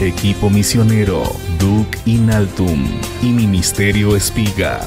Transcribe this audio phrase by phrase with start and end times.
[0.00, 1.22] Equipo Misionero
[1.56, 2.84] Duc Inaltum
[3.22, 4.84] y Ministerio Espiga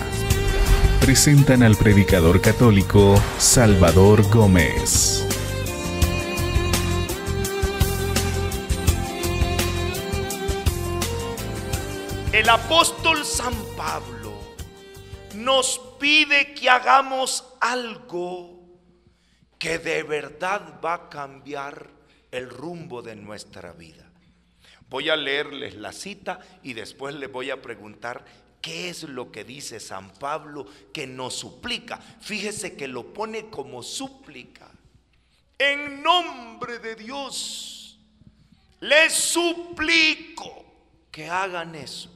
[1.00, 5.25] presentan al predicador católico Salvador Gómez.
[12.34, 14.34] El apóstol San Pablo
[15.36, 18.60] nos pide que hagamos algo
[19.58, 21.89] que de verdad va a cambiar
[22.30, 24.06] el rumbo de nuestra vida.
[24.90, 28.23] Voy a leerles la cita y después les voy a preguntar
[28.62, 31.98] qué es lo que dice San Pablo que nos suplica.
[31.98, 34.72] Fíjese que lo pone como súplica.
[35.59, 38.00] En nombre de Dios,
[38.80, 40.66] les suplico
[41.12, 42.14] que hagan eso.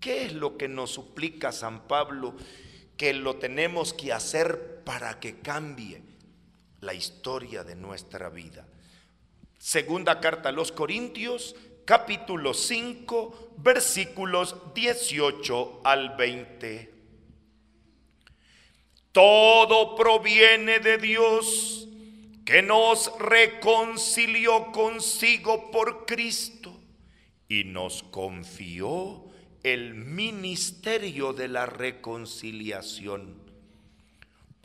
[0.00, 2.36] ¿Qué es lo que nos suplica San Pablo
[2.96, 6.02] que lo tenemos que hacer para que cambie
[6.80, 8.66] la historia de nuestra vida?
[9.58, 16.92] Segunda carta a los Corintios, capítulo 5, versículos 18 al 20.
[19.12, 21.88] Todo proviene de Dios
[22.44, 26.78] que nos reconcilió consigo por Cristo
[27.48, 29.24] y nos confió
[29.62, 33.46] el ministerio de la reconciliación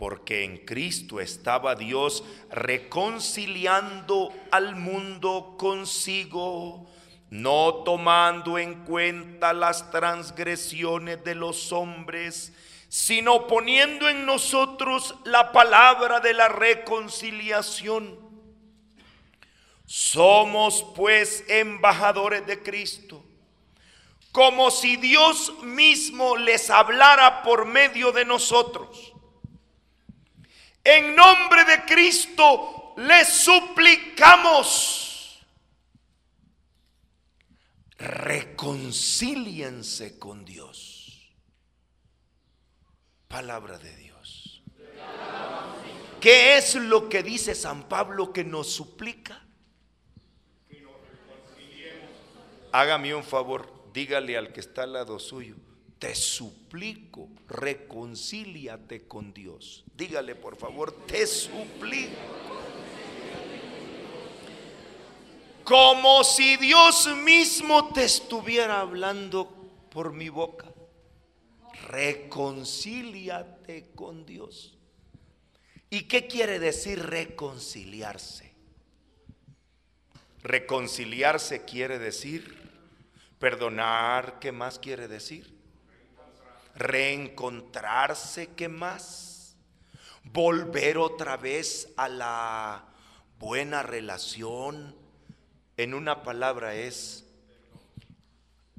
[0.01, 6.87] porque en Cristo estaba Dios reconciliando al mundo consigo,
[7.31, 12.51] no tomando en cuenta las transgresiones de los hombres,
[12.89, 18.19] sino poniendo en nosotros la palabra de la reconciliación.
[19.85, 23.23] Somos pues embajadores de Cristo,
[24.33, 29.13] como si Dios mismo les hablara por medio de nosotros.
[30.83, 35.10] En nombre de Cristo les suplicamos,
[38.01, 41.33] reconcíliense con Dios.
[43.27, 44.63] Palabra de Dios.
[46.19, 49.41] ¿Qué es lo que dice San Pablo que nos suplica?
[52.71, 55.55] Hágame un favor, dígale al que está al lado suyo
[56.01, 59.83] te suplico, reconcíliate con Dios.
[59.95, 62.09] Dígale por favor, te suplico.
[65.63, 69.47] Como si Dios mismo te estuviera hablando
[69.89, 70.67] por mi boca.
[71.87, 74.77] Reconcíliate con Dios.
[75.89, 78.53] ¿Y qué quiere decir reconciliarse?
[80.43, 82.61] Reconciliarse quiere decir
[83.39, 84.39] perdonar.
[84.39, 85.61] ¿Qué más quiere decir?
[86.75, 89.55] reencontrarse, ¿qué más?
[90.23, 92.85] Volver otra vez a la
[93.39, 94.95] buena relación.
[95.81, 97.25] En una palabra es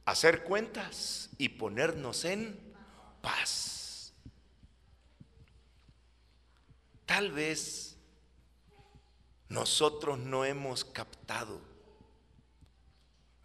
[0.04, 2.56] hacer cuentas y ponernos en
[3.20, 4.12] paz.
[7.04, 7.96] Tal vez
[9.48, 11.60] nosotros no hemos captado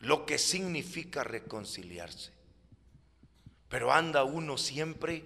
[0.01, 2.31] lo que significa reconciliarse.
[3.69, 5.25] Pero anda uno siempre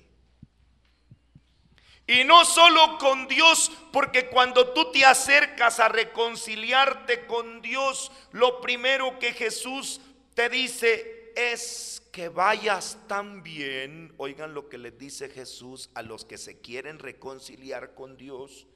[2.07, 8.61] Y no solo con Dios, porque cuando tú te acercas a reconciliarte con Dios, lo
[8.61, 10.01] primero que Jesús
[10.35, 16.37] te dice es que vayas también, oigan lo que les dice Jesús a los que
[16.37, 18.67] se quieren reconciliar con Dios.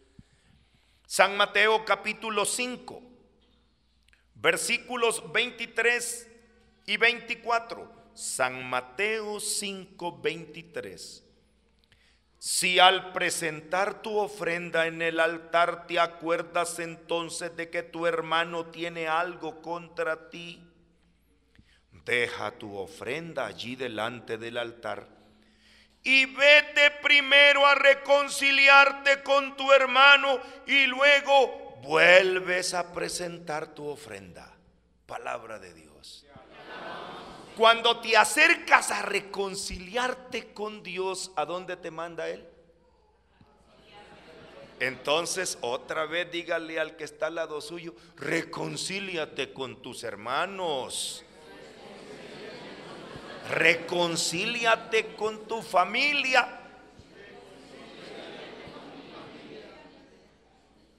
[1.08, 3.02] San Mateo capítulo 5,
[4.36, 6.28] versículos 23
[6.86, 8.00] y 24.
[8.14, 11.24] San Mateo 5, 23.
[12.38, 18.68] Si al presentar tu ofrenda en el altar te acuerdas entonces de que tu hermano
[18.68, 20.69] tiene algo contra ti,
[22.06, 25.20] deja tu ofrenda allí delante del altar
[26.04, 34.54] y vete primero a reconciliarte con tu hermano y luego vuelves a presentar tu ofrenda.
[35.06, 36.26] Palabra de Dios.
[37.58, 42.46] Cuando te acercas a reconciliarte con Dios, ¿a dónde te manda Él?
[44.80, 51.26] Entonces, otra vez dígale al que está al lado suyo, reconcíliate con tus hermanos.
[53.50, 56.60] Reconcíliate con tu familia.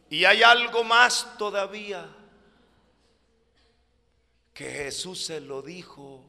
[0.08, 2.08] Y hay algo más todavía
[4.52, 6.24] que Jesús se lo dijo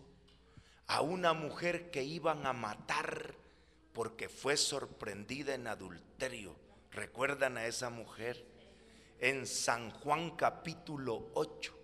[0.87, 3.33] a una mujer que iban a matar
[3.91, 6.55] porque fue sorprendida en adulterio.
[6.91, 8.45] ¿Recuerdan a esa mujer?
[9.19, 11.80] En San Juan capítulo 8.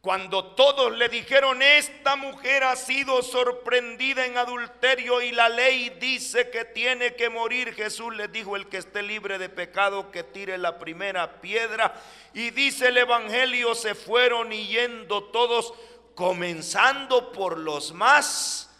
[0.00, 6.48] Cuando todos le dijeron, esta mujer ha sido sorprendida en adulterio y la ley dice
[6.48, 10.56] que tiene que morir, Jesús les dijo, el que esté libre de pecado, que tire
[10.56, 11.92] la primera piedra.
[12.32, 15.74] Y dice el Evangelio, se fueron yendo todos,
[16.14, 18.70] comenzando por los más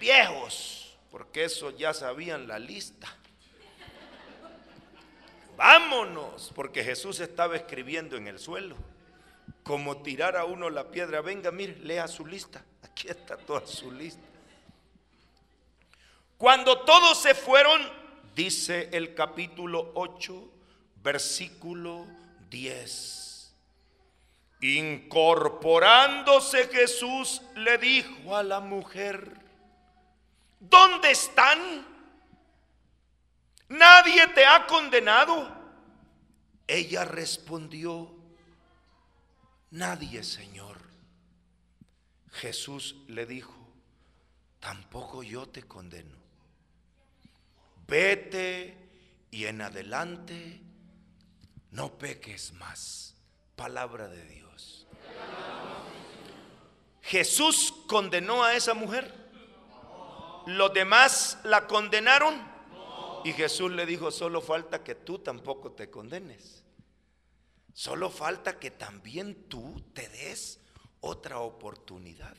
[0.00, 3.08] viejos, porque eso ya sabían la lista.
[5.56, 8.91] Vámonos, porque Jesús estaba escribiendo en el suelo
[9.62, 11.20] como tirar a uno la piedra.
[11.20, 12.64] Venga, mire, lea su lista.
[12.82, 14.22] Aquí está toda su lista.
[16.36, 17.80] Cuando todos se fueron,
[18.34, 20.50] dice el capítulo 8,
[21.02, 22.06] versículo
[22.50, 23.52] 10.
[24.60, 29.32] Incorporándose Jesús le dijo a la mujer,
[30.60, 31.86] ¿dónde están?
[33.68, 35.50] ¿Nadie te ha condenado?
[36.66, 38.21] Ella respondió,
[39.72, 40.76] Nadie, Señor.
[42.30, 43.54] Jesús le dijo,
[44.60, 46.16] tampoco yo te condeno.
[47.86, 48.76] Vete
[49.30, 50.60] y en adelante
[51.70, 53.14] no peques más.
[53.56, 54.86] Palabra de Dios.
[57.00, 59.12] Jesús condenó a esa mujer.
[60.46, 62.52] Los demás la condenaron.
[63.24, 66.61] Y Jesús le dijo, solo falta que tú tampoco te condenes.
[67.74, 70.60] Solo falta que también tú te des
[71.00, 72.36] otra oportunidad.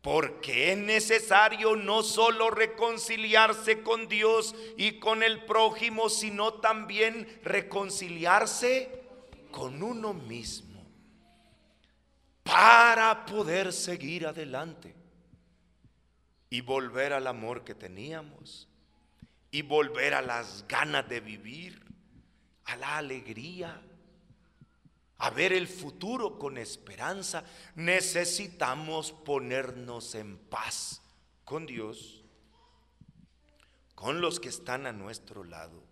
[0.00, 9.02] Porque es necesario no solo reconciliarse con Dios y con el prójimo, sino también reconciliarse
[9.50, 10.66] con uno mismo
[12.44, 14.94] para poder seguir adelante
[16.48, 18.68] y volver al amor que teníamos
[19.50, 21.84] y volver a las ganas de vivir,
[22.64, 23.82] a la alegría
[25.18, 31.02] a ver el futuro con esperanza, necesitamos ponernos en paz
[31.44, 32.22] con Dios,
[33.94, 35.82] con los que están a nuestro lado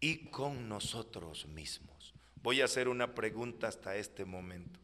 [0.00, 2.14] y con nosotros mismos.
[2.42, 4.80] Voy a hacer una pregunta hasta este momento.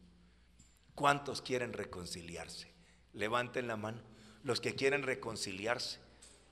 [0.93, 2.71] ¿Cuántos quieren reconciliarse?
[3.13, 4.01] Levanten la mano.
[4.43, 5.99] Los que quieren reconciliarse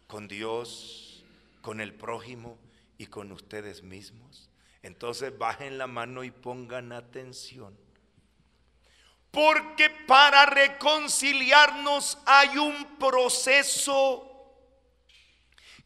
[0.08, 1.24] con Dios,
[1.62, 2.58] con el prójimo
[2.98, 4.50] y con ustedes mismos.
[4.84, 7.76] Entonces bajen la mano y pongan atención.
[9.32, 14.30] Porque para reconciliarnos hay un proceso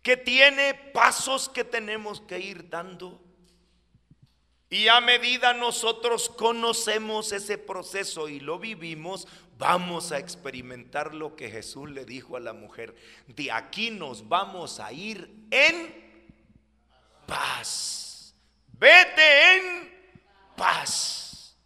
[0.02, 3.24] que tiene pasos que tenemos que ir dando.
[4.70, 9.28] Y a medida nosotros conocemos ese proceso y lo vivimos,
[9.58, 12.96] vamos a experimentar lo que Jesús le dijo a la mujer.
[13.28, 16.28] De aquí nos vamos a ir en
[17.26, 18.07] paz.
[18.80, 19.92] Vete en
[20.56, 21.58] paz.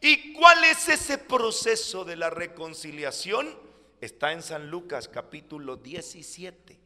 [0.00, 3.58] ¿Y cuál es ese proceso de la reconciliación?
[4.02, 6.78] Está en San Lucas capítulo 17.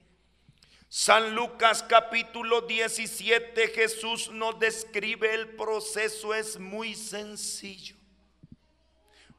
[0.88, 7.96] San Lucas capítulo 17 Jesús nos describe el proceso, es muy sencillo.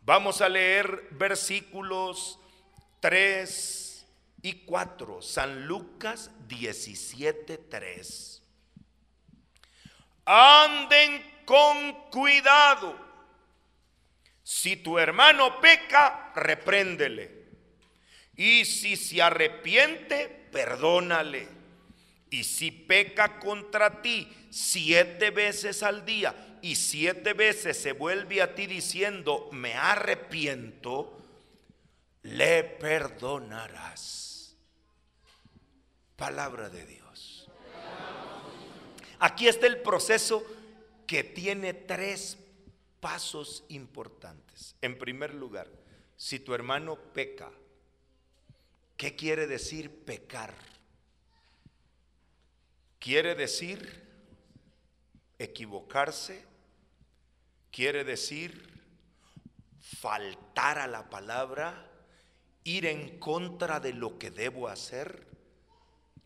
[0.01, 2.39] Vamos a leer versículos
[2.99, 4.05] 3
[4.41, 5.21] y 4.
[5.21, 8.38] San Lucas 17, 3
[10.29, 12.95] anden con cuidado.
[14.43, 17.47] Si tu hermano peca, repréndele.
[18.35, 21.47] Y si se arrepiente, perdónale.
[22.29, 28.53] Y si peca contra ti siete veces al día y siete veces se vuelve a
[28.53, 31.17] ti diciendo, me arrepiento,
[32.21, 34.55] le perdonarás.
[36.15, 36.98] Palabra de Dios.
[39.19, 40.43] Aquí está el proceso
[41.05, 42.37] que tiene tres
[42.99, 44.75] pasos importantes.
[44.81, 45.67] En primer lugar,
[46.15, 47.51] si tu hermano peca,
[48.97, 50.53] ¿qué quiere decir pecar?
[52.99, 54.07] Quiere decir
[55.37, 56.45] equivocarse,
[57.71, 58.69] quiere decir
[59.79, 61.89] faltar a la palabra,
[62.63, 65.27] ir en contra de lo que debo hacer,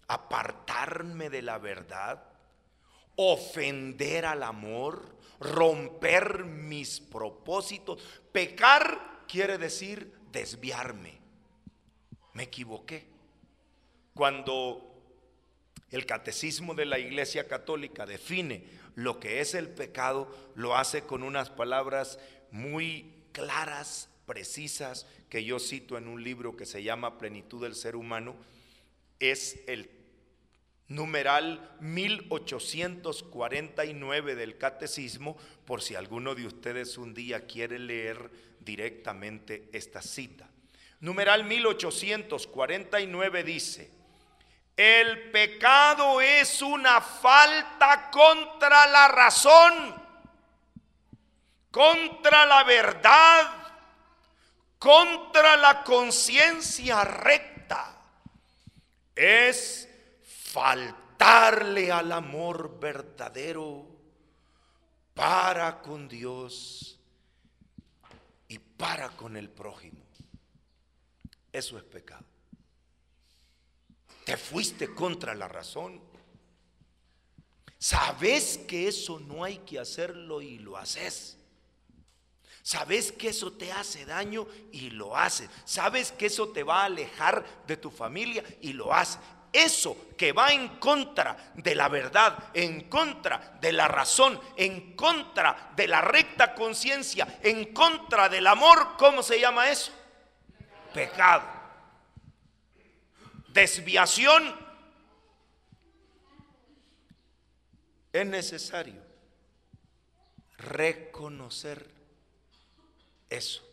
[0.07, 2.32] apartarme de la verdad,
[3.15, 8.01] ofender al amor, romper mis propósitos.
[8.31, 11.19] Pecar quiere decir desviarme.
[12.33, 13.07] Me equivoqué.
[14.13, 14.89] Cuando
[15.91, 18.63] El catecismo de la Iglesia Católica define
[18.95, 22.17] lo que es el pecado, lo hace con unas palabras
[22.49, 27.95] muy claras, precisas, que yo cito en un libro que se llama Plenitud del Ser
[27.95, 28.35] Humano.
[29.19, 29.87] Es el
[30.93, 40.01] numeral 1849 del catecismo, por si alguno de ustedes un día quiere leer directamente esta
[40.01, 40.49] cita.
[40.99, 43.89] Numeral 1849 dice,
[44.77, 50.01] el pecado es una falta contra la razón,
[51.71, 53.51] contra la verdad,
[54.79, 57.97] contra la conciencia recta.
[59.15, 59.92] Es
[60.53, 63.87] faltarle al amor verdadero
[65.15, 66.99] para con Dios
[68.47, 70.05] y para con el prójimo.
[71.51, 72.23] Eso es pecado.
[74.25, 75.99] Te fuiste contra la razón.
[77.79, 81.35] Sabes que eso no hay que hacerlo y lo haces.
[82.61, 85.49] Sabes que eso te hace daño y lo haces.
[85.65, 89.19] Sabes que eso te va a alejar de tu familia y lo haces.
[89.53, 95.71] Eso que va en contra de la verdad, en contra de la razón, en contra
[95.75, 99.93] de la recta conciencia, en contra del amor, ¿cómo se llama eso?
[100.93, 101.63] Pecado
[103.53, 104.55] desviación,
[108.11, 109.01] es necesario
[110.57, 111.89] reconocer
[113.29, 113.63] eso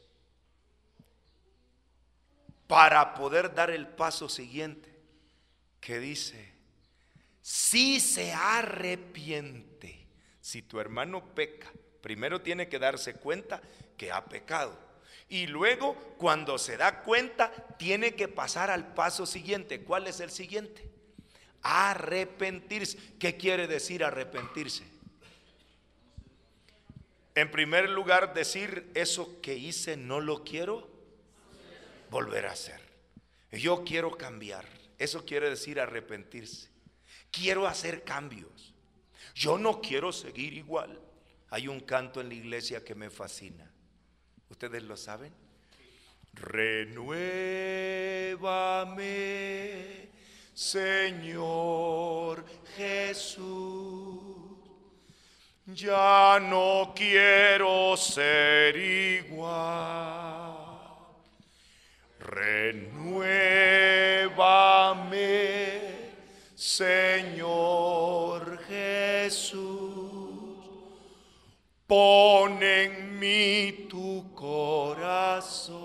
[2.66, 4.89] para poder dar el paso siguiente
[5.80, 6.52] que dice,
[7.40, 10.06] si se arrepiente,
[10.40, 11.70] si tu hermano peca,
[12.00, 13.60] primero tiene que darse cuenta
[13.96, 14.78] que ha pecado.
[15.28, 19.82] Y luego, cuando se da cuenta, tiene que pasar al paso siguiente.
[19.82, 20.90] ¿Cuál es el siguiente?
[21.62, 22.98] Arrepentirse.
[23.18, 24.82] ¿Qué quiere decir arrepentirse?
[27.36, 30.90] En primer lugar, decir eso que hice no lo quiero
[32.10, 32.80] volver a hacer.
[33.52, 34.79] Yo quiero cambiar.
[35.00, 36.68] Eso quiere decir arrepentirse.
[37.30, 38.74] Quiero hacer cambios.
[39.34, 41.00] Yo no quiero seguir igual.
[41.48, 43.72] Hay un canto en la iglesia que me fascina.
[44.50, 45.32] ¿Ustedes lo saben?
[46.34, 47.00] Renuévame,
[50.52, 52.44] Señor
[52.76, 54.20] Jesús.
[55.64, 60.49] Ya no quiero ser igual.
[62.20, 63.22] Renuévame,
[66.54, 69.58] Señor Jesús.
[71.86, 75.80] Pon en mí tu corazón,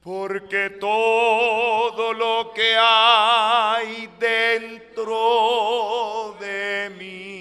[0.00, 7.33] porque todo lo que hay dentro de mí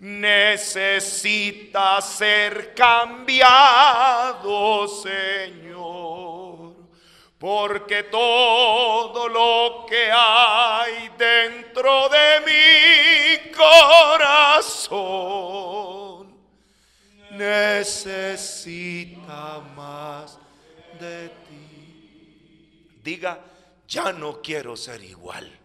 [0.00, 6.76] necesita ser cambiado, Señor,
[7.38, 14.78] porque todo lo que hay dentro de mi corazón
[17.32, 18.38] necesita
[19.74, 20.38] más
[21.00, 23.00] de ti.
[23.02, 23.40] Diga,
[23.86, 25.58] ya no quiero ser igual.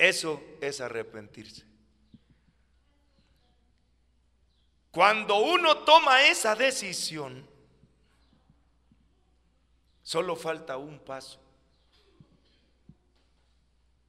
[0.00, 1.62] Eso es arrepentirse.
[4.90, 7.46] Cuando uno toma esa decisión,
[10.02, 11.38] solo falta un paso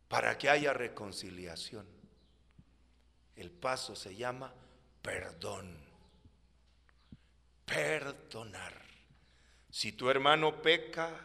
[0.08, 1.86] para que haya reconciliación.
[3.36, 4.54] El paso se llama
[5.02, 5.78] perdón.
[7.66, 8.82] Perdonar.
[9.70, 11.20] Si tu hermano peca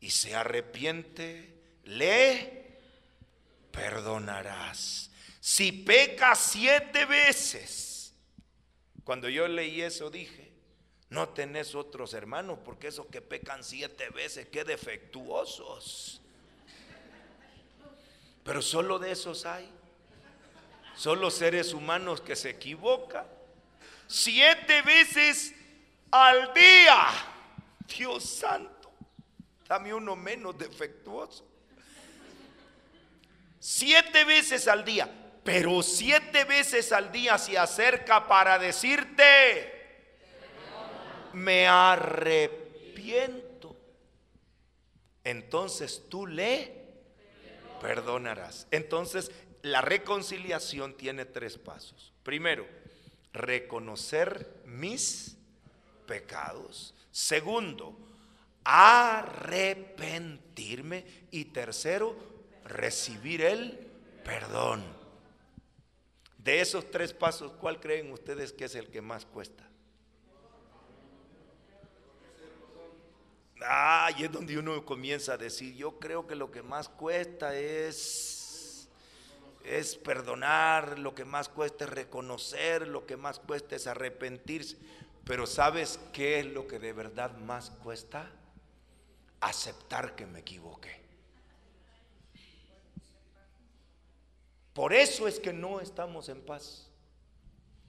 [0.00, 2.57] y se arrepiente, le
[3.70, 5.10] perdonarás.
[5.40, 8.12] Si peca siete veces,
[9.04, 10.52] cuando yo leí eso dije,
[11.10, 16.20] no tenés otros hermanos, porque esos que pecan siete veces, qué defectuosos.
[18.44, 19.70] Pero solo de esos hay.
[20.94, 23.26] Solo seres humanos que se equivocan.
[24.06, 25.54] Siete veces
[26.10, 27.06] al día.
[27.96, 28.90] Dios santo.
[29.66, 31.47] Dame uno menos defectuoso.
[33.58, 35.08] Siete veces al día.
[35.44, 39.72] Pero siete veces al día se acerca para decirte,
[41.32, 43.74] me arrepiento.
[45.24, 46.78] Entonces tú le
[47.80, 48.66] perdonarás.
[48.70, 49.30] Entonces,
[49.62, 52.12] la reconciliación tiene tres pasos.
[52.22, 52.66] Primero,
[53.32, 55.38] reconocer mis
[56.06, 56.94] pecados.
[57.10, 57.98] Segundo,
[58.64, 62.14] arrepentirme y tercero,
[62.68, 63.90] recibir el
[64.24, 64.84] perdón.
[66.36, 69.68] De esos tres pasos, ¿cuál creen ustedes que es el que más cuesta?
[73.60, 77.56] Ah, y es donde uno comienza a decir, yo creo que lo que más cuesta
[77.56, 78.88] es,
[79.64, 84.76] es perdonar, lo que más cuesta es reconocer, lo que más cuesta es arrepentirse.
[85.24, 88.30] Pero ¿sabes qué es lo que de verdad más cuesta?
[89.40, 91.07] Aceptar que me equivoqué.
[94.78, 96.86] Por eso es que no estamos en paz.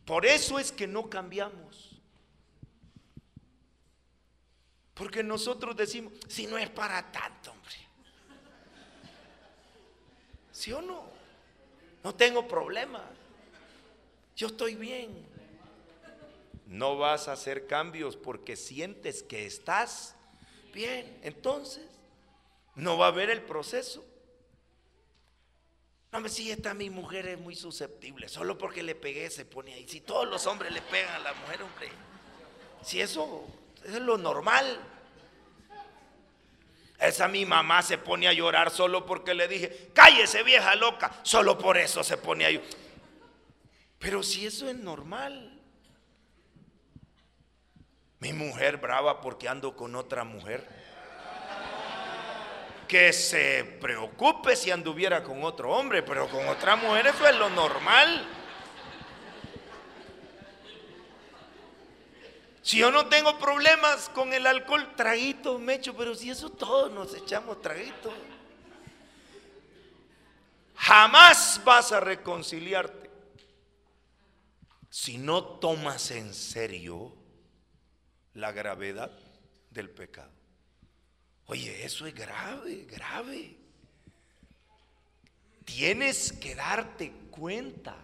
[0.05, 2.01] Por eso es que no cambiamos.
[4.95, 7.75] Porque nosotros decimos, si no es para tanto, hombre.
[10.51, 11.03] ¿Sí o no?
[12.03, 13.07] No tengo problema.
[14.35, 15.27] Yo estoy bien.
[16.65, 20.15] No vas a hacer cambios porque sientes que estás
[20.73, 21.19] bien.
[21.21, 21.85] Entonces,
[22.73, 24.08] no va a haber el proceso.
[26.11, 29.87] No, si esta mi mujer es muy susceptible, solo porque le pegué se pone ahí.
[29.87, 31.89] Si todos los hombres le pegan a la mujer, hombre.
[32.81, 33.45] Si eso
[33.85, 34.79] es lo normal.
[36.99, 41.57] Esa mi mamá se pone a llorar solo porque le dije, cállese vieja loca, solo
[41.57, 42.69] por eso se pone a llorar.
[43.99, 45.57] Pero si eso es normal.
[48.19, 50.67] Mi mujer brava porque ando con otra mujer.
[52.89, 57.49] Que se preocupe si anduviera con otro hombre, pero con otra mujer eso es lo
[57.51, 58.27] normal.
[62.63, 66.91] Si yo no tengo problemas con el alcohol, traguito me echo, pero si eso todos
[66.91, 68.11] nos echamos traguito.
[70.75, 73.09] Jamás vas a reconciliarte
[74.89, 77.13] si no tomas en serio
[78.33, 79.11] la gravedad
[79.69, 80.38] del pecado.
[81.49, 83.57] Oye, eso es grave, grave.
[85.65, 87.97] Tienes que darte cuenta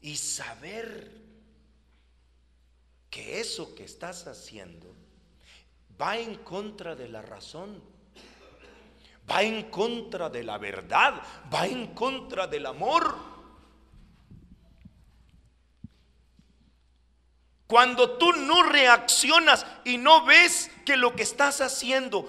[0.00, 1.12] y saber
[3.08, 4.92] que eso que estás haciendo
[6.00, 7.84] va en contra de la razón,
[9.30, 11.22] va en contra de la verdad,
[11.54, 13.37] va en contra del amor.
[17.68, 22.28] Cuando tú no reaccionas y no ves que lo que estás haciendo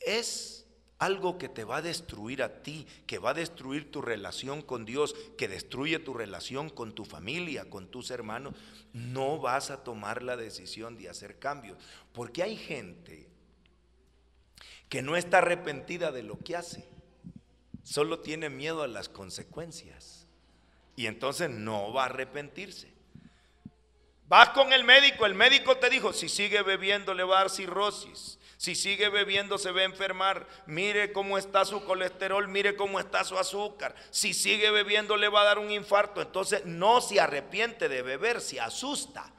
[0.00, 0.66] es
[0.98, 4.84] algo que te va a destruir a ti, que va a destruir tu relación con
[4.84, 8.54] Dios, que destruye tu relación con tu familia, con tus hermanos,
[8.92, 11.78] no vas a tomar la decisión de hacer cambios.
[12.12, 13.28] Porque hay gente
[14.88, 16.88] que no está arrepentida de lo que hace,
[17.84, 20.26] solo tiene miedo a las consecuencias.
[20.96, 22.93] Y entonces no va a arrepentirse.
[24.26, 27.50] Vas con el médico, el médico te dijo, si sigue bebiendo le va a dar
[27.50, 28.38] cirrosis.
[28.56, 30.46] Si sigue bebiendo se va a enfermar.
[30.64, 33.94] Mire cómo está su colesterol, mire cómo está su azúcar.
[34.10, 36.22] Si sigue bebiendo le va a dar un infarto.
[36.22, 39.33] Entonces no se arrepiente de beber, se asusta.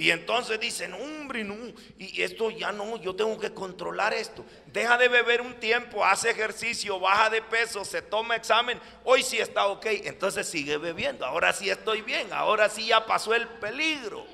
[0.00, 1.54] Y entonces dicen, hombre, no,
[1.98, 4.42] y esto ya no, yo tengo que controlar esto.
[4.72, 8.80] Deja de beber un tiempo, hace ejercicio, baja de peso, se toma examen.
[9.04, 11.26] Hoy sí está ok, entonces sigue bebiendo.
[11.26, 14.24] Ahora sí estoy bien, ahora sí ya pasó el peligro.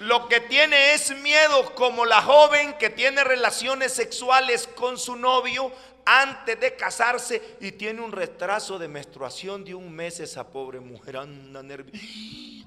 [0.00, 5.70] Lo que tiene es miedo como la joven que tiene relaciones sexuales con su novio
[6.04, 10.20] antes de casarse y tiene un retraso de menstruación de un mes.
[10.20, 12.04] Esa pobre mujer anda nerviosa.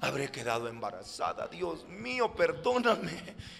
[0.00, 1.48] Habré quedado embarazada.
[1.48, 3.12] Dios mío, perdóname.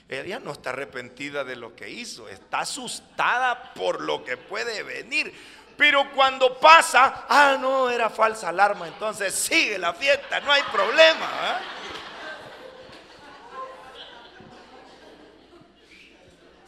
[0.09, 2.29] Ella no está arrepentida de lo que hizo.
[2.29, 5.35] Está asustada por lo que puede venir.
[5.77, 8.89] Pero cuando pasa, ah, no, era falsa alarma.
[8.89, 11.27] Entonces sigue la fiesta, no hay problema.
[11.43, 11.79] ¿eh?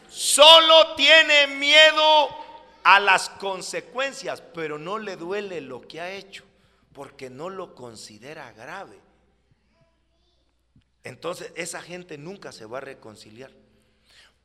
[0.09, 2.29] Solo tiene miedo
[3.01, 6.45] las consecuencias, pero no le duele lo que ha hecho,
[6.93, 9.01] porque no lo considera grave.
[11.03, 13.51] Entonces esa gente nunca se va a reconciliar.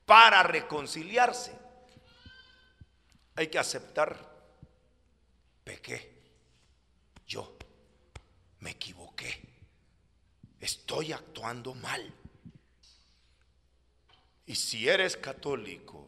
[0.06, 1.52] Para reconciliarse
[3.36, 4.34] hay que aceptar,
[5.64, 6.16] pequé,
[7.28, 7.58] yo
[8.60, 9.42] me equivoqué,
[10.60, 12.14] estoy actuando mal.
[14.46, 16.08] Y si eres católico,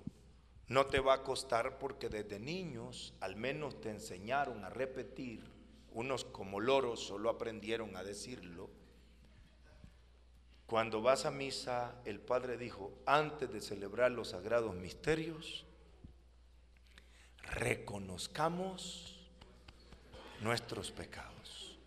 [0.68, 5.44] no te va a costar porque desde niños al menos te enseñaron a repetir,
[5.92, 8.70] unos como loros solo aprendieron a decirlo.
[10.66, 15.66] Cuando vas a misa, el Padre dijo, antes de celebrar los sagrados misterios,
[17.42, 19.18] reconozcamos
[20.42, 21.80] nuestros pecados.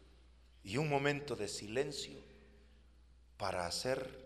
[0.64, 2.18] Y un momento de silencio
[3.36, 4.18] para hacer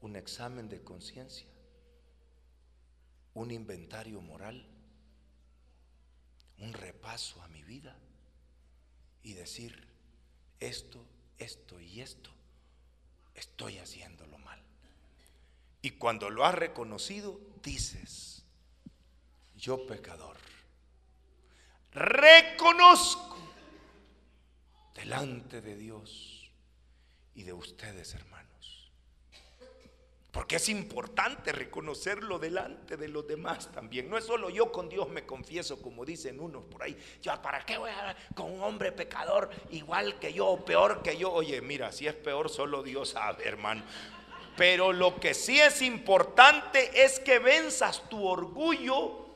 [0.00, 1.46] un examen de conciencia,
[3.40, 4.62] un inventario moral,
[6.58, 7.96] un repaso a mi vida
[9.22, 9.88] y decir,
[10.60, 11.02] esto,
[11.38, 12.30] esto y esto,
[13.34, 14.60] estoy haciéndolo mal.
[15.80, 18.42] Y cuando lo has reconocido, dices,
[19.56, 20.36] yo pecador,
[21.92, 23.38] reconozco
[24.94, 26.50] delante de Dios
[27.34, 28.49] y de ustedes, hermanos
[30.32, 34.08] porque es importante reconocerlo delante de los demás también.
[34.08, 36.96] No es solo yo con Dios me confieso, como dicen unos por ahí.
[37.20, 41.16] Yo, ¿para qué voy a con un hombre pecador igual que yo o peor que
[41.16, 41.32] yo?
[41.32, 43.82] Oye, mira, si es peor, solo Dios sabe, hermano.
[44.56, 49.26] Pero lo que sí es importante es que venzas tu orgullo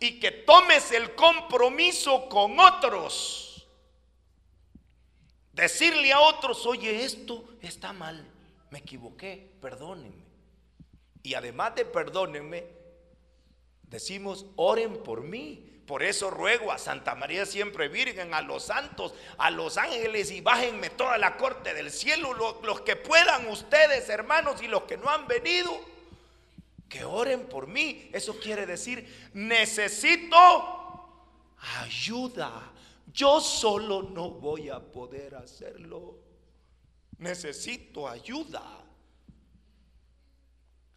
[0.00, 3.64] y que tomes el compromiso con otros.
[5.52, 8.26] Decirle a otros, oye, esto está mal,
[8.70, 10.31] me equivoqué, perdónenme.
[11.22, 12.66] Y además de perdónenme,
[13.82, 15.68] decimos, oren por mí.
[15.86, 20.40] Por eso ruego a Santa María siempre Virgen, a los santos, a los ángeles y
[20.40, 24.96] bájenme toda la corte del cielo, los, los que puedan ustedes, hermanos, y los que
[24.96, 25.70] no han venido,
[26.88, 28.08] que oren por mí.
[28.12, 30.38] Eso quiere decir, necesito
[31.82, 32.72] ayuda.
[33.12, 36.18] Yo solo no voy a poder hacerlo.
[37.18, 38.81] Necesito ayuda.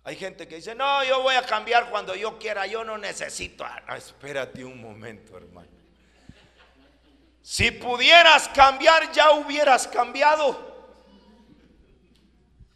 [0.06, 3.66] Hay gente que dice, no, yo voy a cambiar cuando yo quiera, yo no necesito.
[3.66, 5.68] Ah, espérate un momento, hermano.
[7.42, 10.76] Si pudieras cambiar, ya hubieras cambiado.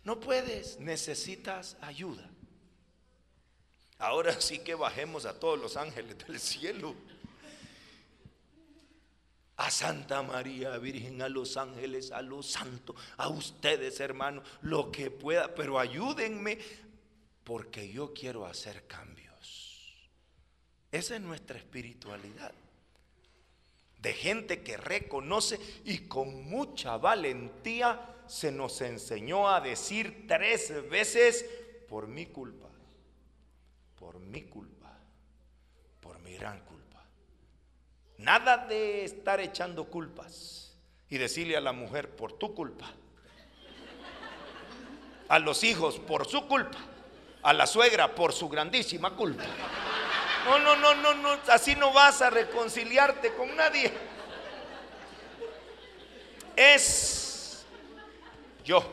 [0.03, 2.27] No puedes, necesitas ayuda.
[3.99, 6.95] Ahora sí que bajemos a todos los ángeles del cielo.
[9.57, 15.11] A Santa María Virgen, a los ángeles, a los santos, a ustedes hermanos, lo que
[15.11, 16.57] pueda, pero ayúdenme
[17.49, 20.07] porque yo quiero hacer cambios.
[20.91, 22.53] Esa es nuestra espiritualidad.
[23.97, 31.43] De gente que reconoce y con mucha valentía se nos enseñó a decir tres veces,
[31.89, 32.69] por mi culpa,
[33.97, 34.95] por mi culpa,
[36.01, 37.03] por mi gran culpa.
[38.19, 40.77] Nada de estar echando culpas
[41.09, 42.93] y decirle a la mujer, por tu culpa.
[45.29, 46.77] A los hijos, por su culpa
[47.43, 49.43] a la suegra por su grandísima culpa.
[50.45, 53.91] No, no, no, no, no, así no vas a reconciliarte con nadie.
[56.55, 57.19] Es
[58.69, 58.83] yo,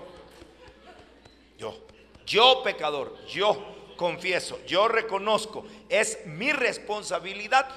[1.58, 1.74] yo,
[2.24, 7.68] yo pecador, yo confieso, yo reconozco, es mi responsabilidad.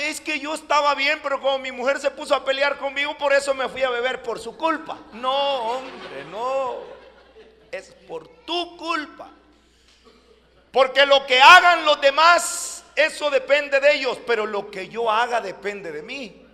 [0.00, 3.34] es que yo estaba bien, pero como mi mujer se puso a pelear conmigo, por
[3.34, 4.98] eso me fui a beber por su culpa.
[5.12, 6.76] No, hombre, no.
[7.70, 9.30] Es por tu culpa.
[10.76, 15.40] Porque lo que hagan los demás, eso depende de ellos, pero lo que yo haga
[15.40, 16.46] depende de mí.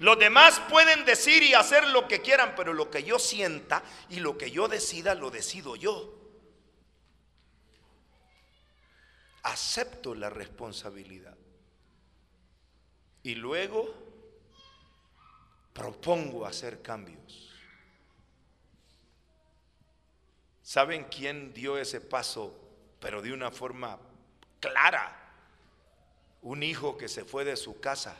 [0.00, 4.20] Los demás pueden decir y hacer lo que quieran, pero lo que yo sienta y
[4.20, 6.14] lo que yo decida, lo decido yo.
[9.44, 11.38] Acepto la responsabilidad.
[13.22, 13.94] Y luego
[15.72, 17.43] propongo hacer cambios.
[20.64, 22.58] ¿Saben quién dio ese paso,
[22.98, 23.98] pero de una forma
[24.60, 25.14] clara?
[26.40, 28.16] Un hijo que se fue de su casa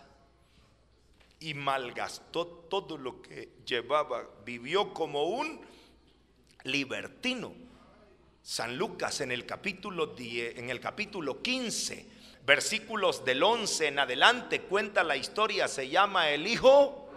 [1.41, 5.59] y malgastó todo lo que llevaba, vivió como un
[6.65, 7.55] libertino.
[8.43, 12.07] San Lucas en el capítulo 10, en el capítulo 15,
[12.45, 17.09] versículos del 11 en adelante cuenta la historia, se llama el hijo.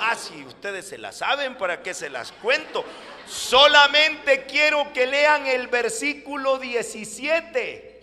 [0.00, 2.84] Ah, si ustedes se la saben, ¿para qué se las cuento?
[3.26, 8.00] Solamente quiero que lean el versículo 17.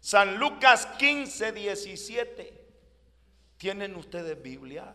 [0.00, 2.64] San Lucas 15, 17.
[3.56, 4.94] ¿Tienen ustedes Biblia?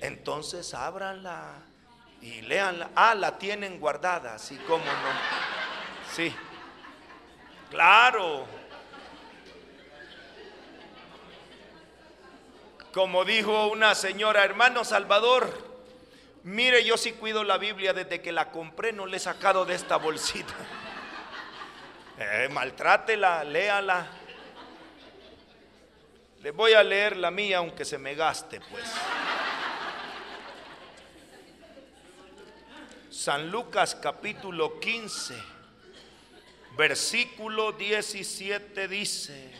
[0.00, 1.62] Entonces ábranla
[2.20, 2.90] y leanla.
[2.94, 5.12] Ah, la tienen guardada, así como no.
[6.14, 6.34] Sí.
[7.70, 8.46] Claro.
[12.92, 15.67] Como dijo una señora, hermano Salvador,
[16.44, 19.74] Mire, yo sí cuido la Biblia desde que la compré, no le he sacado de
[19.74, 20.54] esta bolsita.
[22.20, 24.04] Eh, maltrátela, léala.
[26.42, 28.84] Le voy a leer la mía aunque se me gaste, pues.
[33.18, 35.34] San Lucas capítulo 15,
[36.76, 39.52] versículo 17 dice,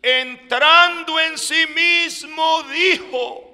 [0.00, 3.47] entrando en sí mismo dijo,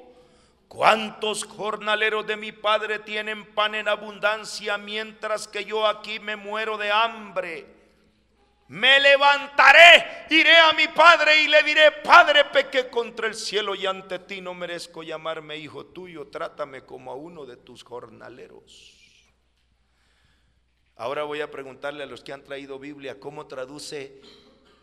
[0.75, 6.77] ¿Cuántos jornaleros de mi padre tienen pan en abundancia mientras que yo aquí me muero
[6.77, 7.65] de hambre?
[8.67, 13.87] Me levantaré, iré a mi padre y le diré, Padre, pequé contra el cielo y
[13.87, 19.33] ante ti no merezco llamarme hijo tuyo, trátame como a uno de tus jornaleros.
[20.97, 24.21] Ahora voy a preguntarle a los que han traído Biblia cómo traduce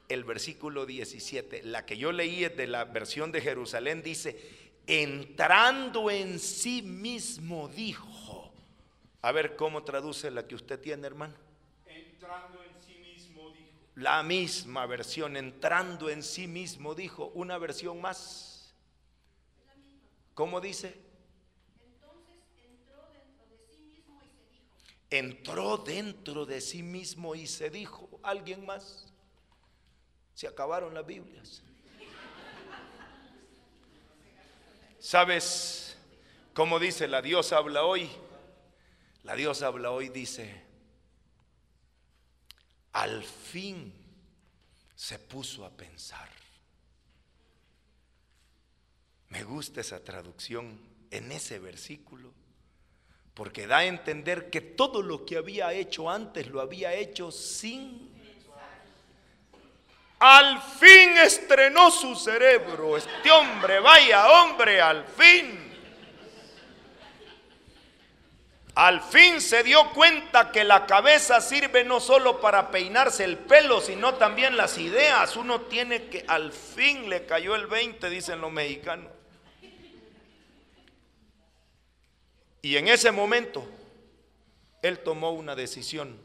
[0.08, 1.64] el versículo 17.
[1.64, 8.52] La que yo leí de la versión de Jerusalén, dice, entrando en sí mismo dijo.
[9.22, 11.36] A ver cómo traduce la que usted tiene, hermano.
[11.86, 12.60] Entrando
[13.96, 18.74] la misma versión, entrando en sí mismo, dijo, una versión más.
[20.34, 21.12] ¿Cómo dice?
[25.12, 28.10] entró dentro de sí mismo y se dijo.
[28.24, 29.14] ¿Alguien más?
[30.34, 31.62] Se acabaron las Biblias.
[35.02, 35.98] ¿Sabes
[36.54, 38.08] cómo dice la Dios habla hoy?
[39.24, 40.62] La Dios habla hoy dice,
[42.94, 43.92] al fin
[44.96, 46.30] se puso a pensar.
[49.30, 52.32] Me gusta esa traducción en ese versículo,
[53.34, 58.11] porque da a entender que todo lo que había hecho antes lo había hecho sin...
[60.22, 65.74] Al fin estrenó su cerebro, este hombre, vaya hombre, al fin.
[68.76, 73.82] Al fin se dio cuenta que la cabeza sirve no solo para peinarse el pelo,
[73.82, 75.36] sino también las ideas.
[75.36, 79.12] Uno tiene que, al fin le cayó el 20, dicen los mexicanos.
[82.62, 83.68] Y en ese momento,
[84.84, 86.16] él tomó una decisión.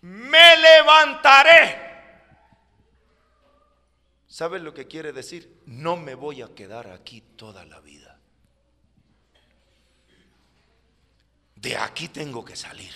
[0.00, 1.85] Me levantaré.
[4.36, 5.62] ¿Sabes lo que quiere decir?
[5.64, 8.16] No me voy a quedar aquí toda la vida.
[11.66, 12.92] de aquí tengo que salir.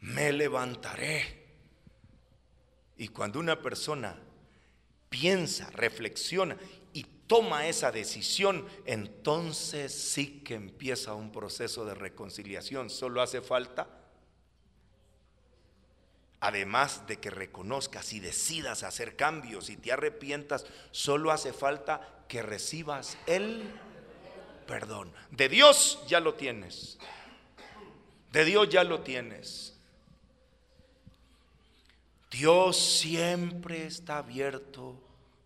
[0.00, 1.38] Me levantaré.
[2.96, 4.18] Y cuando una persona
[5.08, 6.56] piensa, reflexiona
[6.92, 12.90] y toma esa decisión, entonces sí que empieza un proceso de reconciliación.
[12.90, 13.99] Solo hace falta,
[16.40, 22.42] además de que reconozcas y decidas hacer cambios y te arrepientas, solo hace falta que
[22.42, 23.70] recibas el
[24.66, 25.12] perdón.
[25.30, 26.98] De Dios ya lo tienes.
[28.32, 29.76] De Dios ya lo tienes.
[32.30, 35.02] Dios siempre está abierto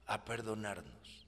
[0.07, 1.26] a perdonarnos.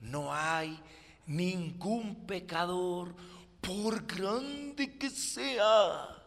[0.00, 0.78] No hay
[1.26, 3.14] ningún pecador,
[3.60, 6.17] por grande que sea,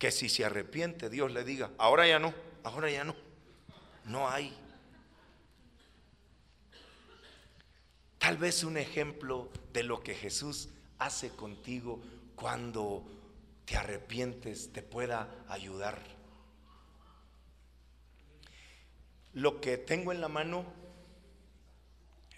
[0.00, 2.34] que si se arrepiente Dios le diga, ahora ya no,
[2.64, 3.14] ahora ya no.
[4.06, 4.56] No hay.
[8.18, 12.00] Tal vez un ejemplo de lo que Jesús hace contigo
[12.34, 13.04] cuando
[13.66, 16.00] te arrepientes te pueda ayudar.
[19.34, 20.64] Lo que tengo en la mano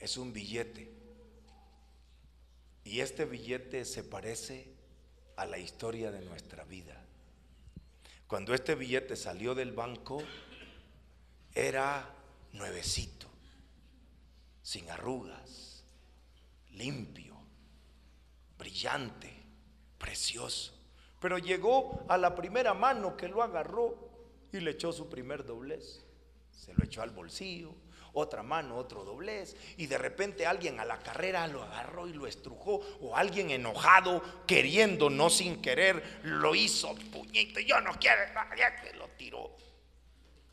[0.00, 0.90] es un billete.
[2.84, 4.66] Y este billete se parece
[5.36, 7.01] a la historia de nuestra vida.
[8.32, 10.22] Cuando este billete salió del banco,
[11.54, 12.14] era
[12.54, 13.26] nuevecito,
[14.62, 15.84] sin arrugas,
[16.70, 17.36] limpio,
[18.56, 19.30] brillante
[19.98, 20.72] precioso.
[21.20, 24.10] Pero llegó a la primera mano que lo agarró
[24.50, 26.02] y le echó su primer doblez.
[26.52, 27.74] Se lo echó al bolsillo,
[28.14, 32.26] otra mano, otro doblez, y de repente alguien a la carrera lo agarró y lo
[32.26, 38.22] estrujó, o alguien enojado, queriendo, no sin querer, lo hizo puñito, yo no quiero,
[38.82, 39.56] que lo tiró.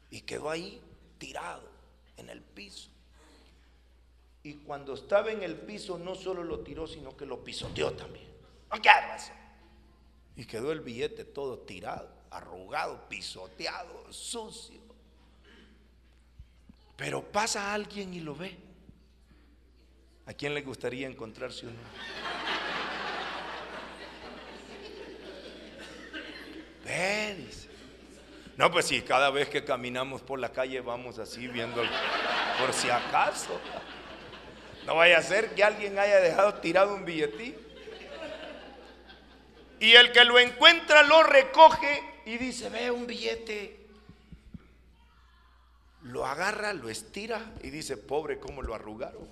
[0.10, 0.82] Y quedó ahí
[1.17, 1.69] tirado
[2.17, 2.89] en el piso.
[4.41, 8.28] Y cuando estaba en el piso, no solo lo tiró, sino que lo pisoteó también.
[8.72, 9.32] No quiero eso.
[10.36, 14.88] Y quedó el billete todo tirado, arrugado, pisoteado, sucio.
[16.99, 18.57] Pero pasa alguien y lo ve.
[20.25, 21.77] ¿A quién le gustaría encontrarse uno?
[26.83, 27.69] Ve, dice.
[28.57, 31.81] No, pues si cada vez que caminamos por la calle vamos así viendo
[32.59, 33.62] por si acaso.
[34.85, 37.62] No vaya a ser que alguien haya dejado tirado un billetito.
[39.79, 43.78] Y el que lo encuentra lo recoge y dice, ve un billete.
[46.10, 49.28] Lo agarra, lo estira y dice, pobre, ¿cómo lo arrugaron?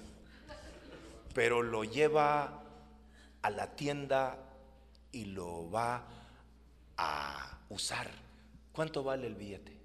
[1.34, 2.62] Pero lo lleva
[3.42, 4.38] a la tienda
[5.12, 6.04] y lo va
[6.96, 8.08] a usar.
[8.72, 9.76] ¿Cuánto vale el billete?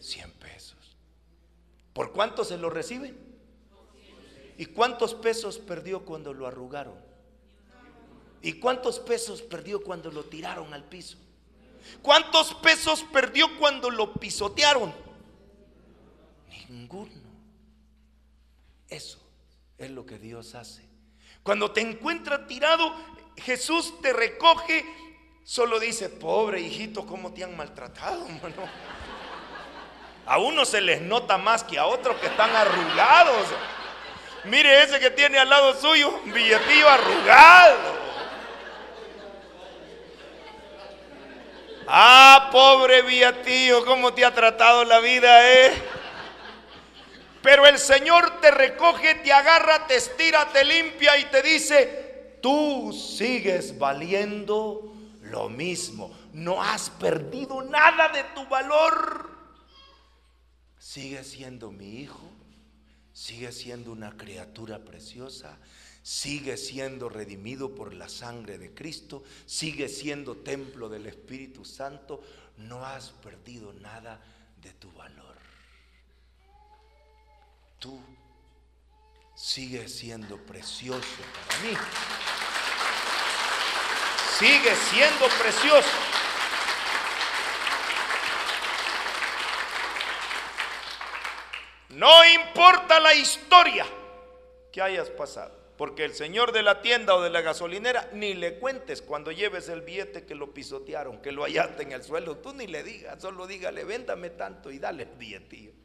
[0.00, 0.96] 100 pesos.
[1.92, 3.16] ¿Por cuánto se lo reciben?
[4.58, 6.96] ¿Y cuántos pesos perdió cuando lo arrugaron?
[8.42, 11.16] ¿Y cuántos pesos perdió cuando lo tiraron al piso?
[12.02, 15.09] ¿Cuántos pesos perdió cuando lo pisotearon?
[16.50, 17.30] Ninguno.
[18.88, 19.18] Eso
[19.78, 20.82] es lo que Dios hace.
[21.42, 22.94] Cuando te encuentra tirado,
[23.36, 24.84] Jesús te recoge,
[25.44, 28.26] solo dice, pobre hijito, ¿cómo te han maltratado,
[30.26, 33.48] A uno se les nota más que a otros que están arrugados.
[34.44, 38.00] Mire ese que tiene al lado suyo, un billetillo arrugado.
[41.88, 45.89] Ah, pobre Viatío, cómo te ha tratado la vida, eh.
[47.42, 52.92] Pero el Señor te recoge, te agarra, te estira, te limpia y te dice, tú
[52.92, 56.14] sigues valiendo lo mismo.
[56.32, 59.30] No has perdido nada de tu valor.
[60.78, 62.20] Sigues siendo mi hijo,
[63.12, 65.58] sigues siendo una criatura preciosa,
[66.02, 72.22] sigue siendo redimido por la sangre de Cristo, sigue siendo templo del Espíritu Santo,
[72.56, 74.20] no has perdido nada
[74.60, 74.99] de tu valor.
[77.80, 77.98] Tú
[79.34, 81.00] sigues siendo precioso
[81.48, 81.76] para mí.
[84.38, 85.88] Sigue siendo precioso.
[91.88, 93.86] No importa la historia
[94.70, 95.58] que hayas pasado.
[95.78, 99.70] Porque el señor de la tienda o de la gasolinera, ni le cuentes cuando lleves
[99.70, 102.36] el billete que lo pisotearon, que lo hallaste en el suelo.
[102.36, 105.79] Tú ni le digas, solo dígale, véndame tanto y dale el billetillo.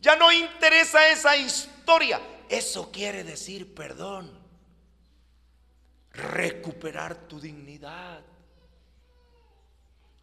[0.00, 2.20] Ya no interesa esa historia.
[2.48, 4.30] Eso quiere decir perdón.
[6.12, 8.22] Recuperar tu dignidad.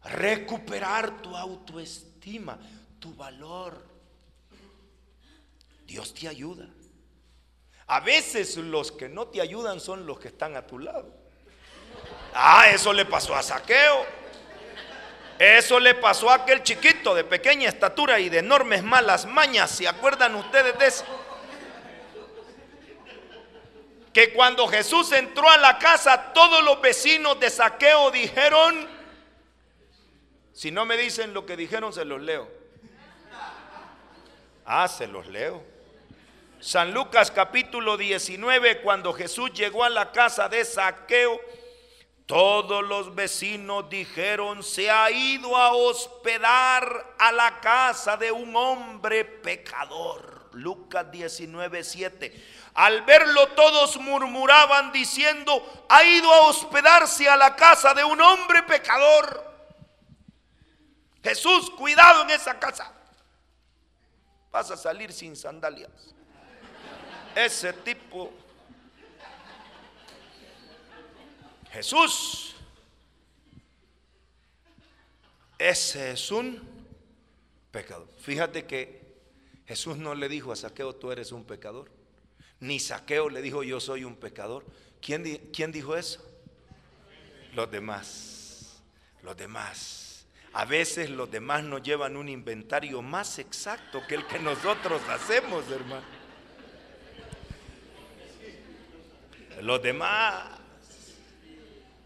[0.04, 2.58] Recuperar tu autoestima,
[2.98, 3.86] tu valor.
[5.86, 6.68] Dios te ayuda.
[7.86, 11.10] A veces los que no te ayudan son los que están a tu lado.
[12.34, 14.04] Ah, eso le pasó a Saqueo.
[15.38, 19.70] Eso le pasó a aquel chiquito de pequeña estatura y de enormes malas mañas.
[19.70, 21.04] ¿Se acuerdan ustedes de eso?
[24.12, 28.88] Que cuando Jesús entró a la casa, todos los vecinos de Saqueo dijeron,
[30.52, 32.50] si no me dicen lo que dijeron, se los leo.
[34.66, 35.62] Ah, se los leo.
[36.58, 41.40] San Lucas capítulo 19, cuando Jesús llegó a la casa de Saqueo,
[42.28, 49.24] todos los vecinos dijeron, se ha ido a hospedar a la casa de un hombre
[49.24, 50.50] pecador.
[50.52, 52.46] Lucas 19, 7.
[52.74, 58.62] Al verlo todos murmuraban diciendo, ha ido a hospedarse a la casa de un hombre
[58.64, 59.50] pecador.
[61.22, 62.92] Jesús, cuidado en esa casa.
[64.50, 66.14] Vas a salir sin sandalias
[67.34, 68.30] ese tipo.
[71.72, 72.54] Jesús,
[75.58, 76.60] ese es un
[77.70, 78.08] pecador.
[78.20, 79.02] Fíjate que
[79.66, 81.90] Jesús no le dijo a Saqueo, tú eres un pecador.
[82.60, 84.64] Ni Saqueo le dijo, yo soy un pecador.
[85.00, 86.24] ¿Quién, quién dijo eso?
[87.54, 88.80] Los demás.
[89.22, 90.26] Los demás.
[90.54, 95.70] A veces los demás nos llevan un inventario más exacto que el que nosotros hacemos,
[95.70, 96.18] hermano.
[99.60, 100.57] los demás.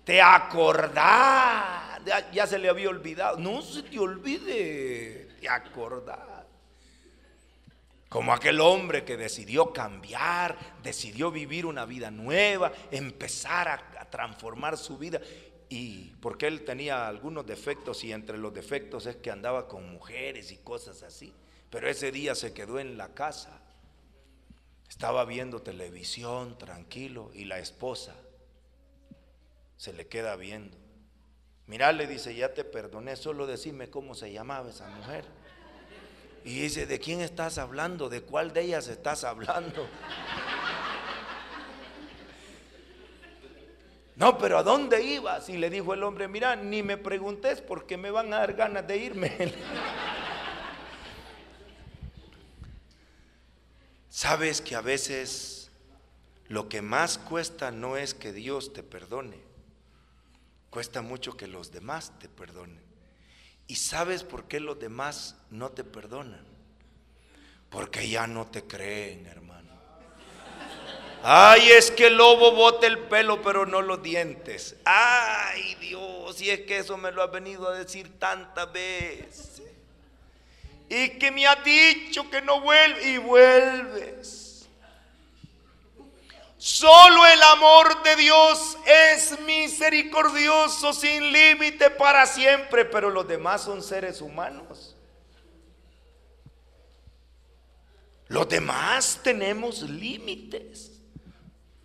[0.04, 2.00] Te acordás.
[2.32, 3.38] Ya, se le había olvidado.
[3.38, 5.28] No se te olvide.
[5.40, 6.18] Te acordás.
[8.08, 14.98] Como aquel hombre que decidió cambiar, decidió vivir una vida nueva, empezar a, transformar su
[14.98, 15.20] vida.
[15.70, 20.52] Y porque él tenía algunos defectos y entre los defectos es que andaba con mujeres
[20.52, 21.32] y cosas así.
[21.70, 23.62] Pero ese día se quedó en la casa
[24.92, 28.14] estaba viendo televisión tranquilo y la esposa
[29.82, 30.78] se le queda viendo.
[31.66, 35.24] Mirá, le dice, ya te perdoné, solo decime cómo se llamaba esa mujer.
[36.44, 38.08] Y dice, ¿de quién estás hablando?
[38.08, 39.88] ¿De cuál de ellas estás hablando?
[44.14, 45.48] No, pero ¿a dónde ibas?
[45.48, 48.86] Y le dijo el hombre, mira, ni me preguntes porque me van a dar ganas
[48.86, 49.36] de irme.
[54.08, 55.72] Sabes que a veces
[56.46, 59.50] lo que más cuesta no es que Dios te perdone,
[60.72, 62.82] cuesta mucho que los demás te perdonen.
[63.68, 66.44] ¿Y sabes por qué los demás no te perdonan?
[67.70, 69.70] Porque ya no te creen, hermano.
[71.22, 74.74] Ay, es que el lobo bote el pelo, pero no los dientes.
[74.84, 79.52] Ay, Dios, y es que eso me lo has venido a decir tantas veces
[80.94, 84.51] y que me ha dicho que no vuelve y vuelves.
[86.64, 93.82] Solo el amor de Dios es misericordioso, sin límite para siempre, pero los demás son
[93.82, 94.94] seres humanos.
[98.28, 101.00] Los demás tenemos límites.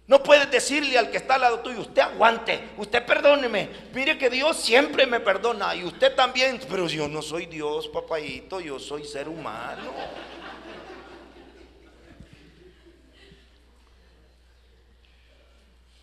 [0.05, 3.71] No puedes decirle al que está al lado tuyo, usted aguante, usted perdóneme.
[3.95, 6.59] Mire que Dios siempre me perdona y usted también.
[6.69, 9.91] Pero yo no soy Dios, papayito, yo soy ser humano.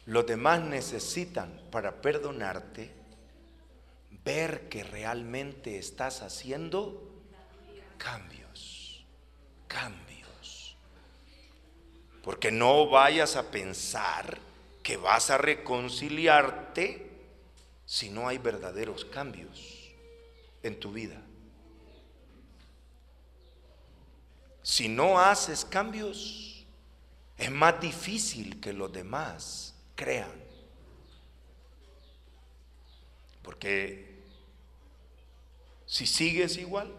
[0.06, 2.92] Los demás necesitan para perdonarte
[4.24, 7.10] ver que realmente estás haciendo
[7.96, 9.04] cambios,
[9.66, 10.76] cambios.
[12.22, 14.38] Porque no vayas a pensar
[14.82, 17.10] que vas a reconciliarte
[17.86, 19.90] si no hay verdaderos cambios
[20.62, 21.20] en tu vida.
[24.62, 26.64] Si no haces cambios,
[27.36, 30.32] es más difícil que los demás crean.
[33.42, 34.22] Porque
[35.86, 36.92] si sigues igual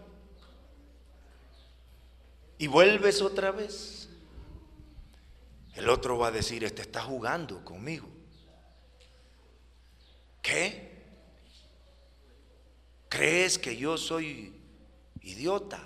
[2.58, 4.08] y vuelves otra vez,
[5.74, 8.08] el otro va a decir, este está jugando conmigo.
[10.40, 10.96] ¿Qué?
[13.08, 14.54] ¿Crees que yo soy
[15.20, 15.82] idiota?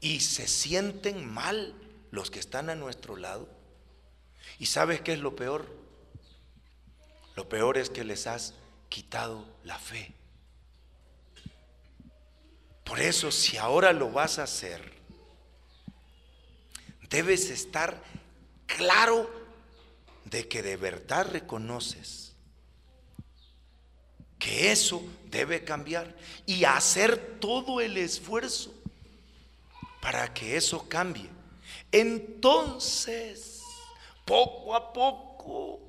[0.00, 1.74] Y se sienten mal
[2.10, 3.48] los que están a nuestro lado.
[4.58, 5.81] ¿Y sabes qué es lo peor?
[7.36, 8.54] Lo peor es que les has
[8.88, 10.12] quitado la fe.
[12.84, 14.92] Por eso, si ahora lo vas a hacer,
[17.08, 18.02] debes estar
[18.66, 19.30] claro
[20.24, 22.34] de que de verdad reconoces
[24.38, 26.16] que eso debe cambiar
[26.46, 28.74] y hacer todo el esfuerzo
[30.00, 31.30] para que eso cambie.
[31.92, 33.62] Entonces,
[34.24, 35.80] poco a poco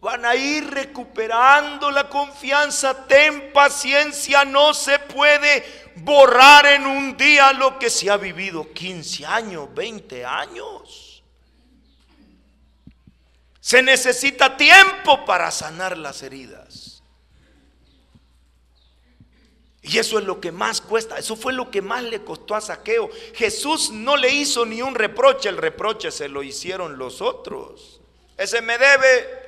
[0.00, 3.06] van a ir recuperando la confianza.
[3.06, 5.64] Ten paciencia, no se puede
[5.96, 11.22] borrar en un día lo que se ha vivido 15 años, 20 años.
[13.60, 17.02] Se necesita tiempo para sanar las heridas.
[19.82, 22.60] Y eso es lo que más cuesta, eso fue lo que más le costó a
[22.60, 23.10] Saqueo.
[23.34, 28.00] Jesús no le hizo ni un reproche, el reproche se lo hicieron los otros.
[28.36, 29.39] Ese me debe.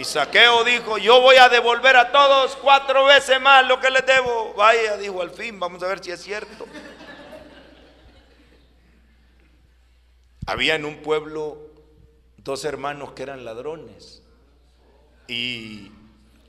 [0.00, 4.06] Y Saqueo dijo, yo voy a devolver a todos cuatro veces más lo que les
[4.06, 4.54] debo.
[4.54, 6.64] Vaya, dijo al fin, vamos a ver si es cierto.
[10.46, 11.58] Había en un pueblo
[12.38, 14.22] dos hermanos que eran ladrones
[15.28, 15.92] y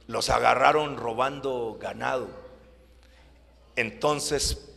[0.08, 2.30] los agarraron robando ganado.
[3.76, 4.72] Entonces,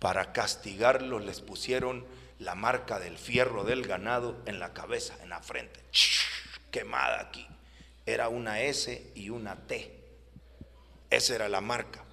[0.00, 2.04] para castigarlos, les pusieron
[2.38, 5.80] la marca del fierro del ganado en la cabeza, en la frente,
[6.70, 7.48] quemada aquí.
[8.04, 9.92] Era una S y una T.
[11.10, 12.04] Esa era la marca.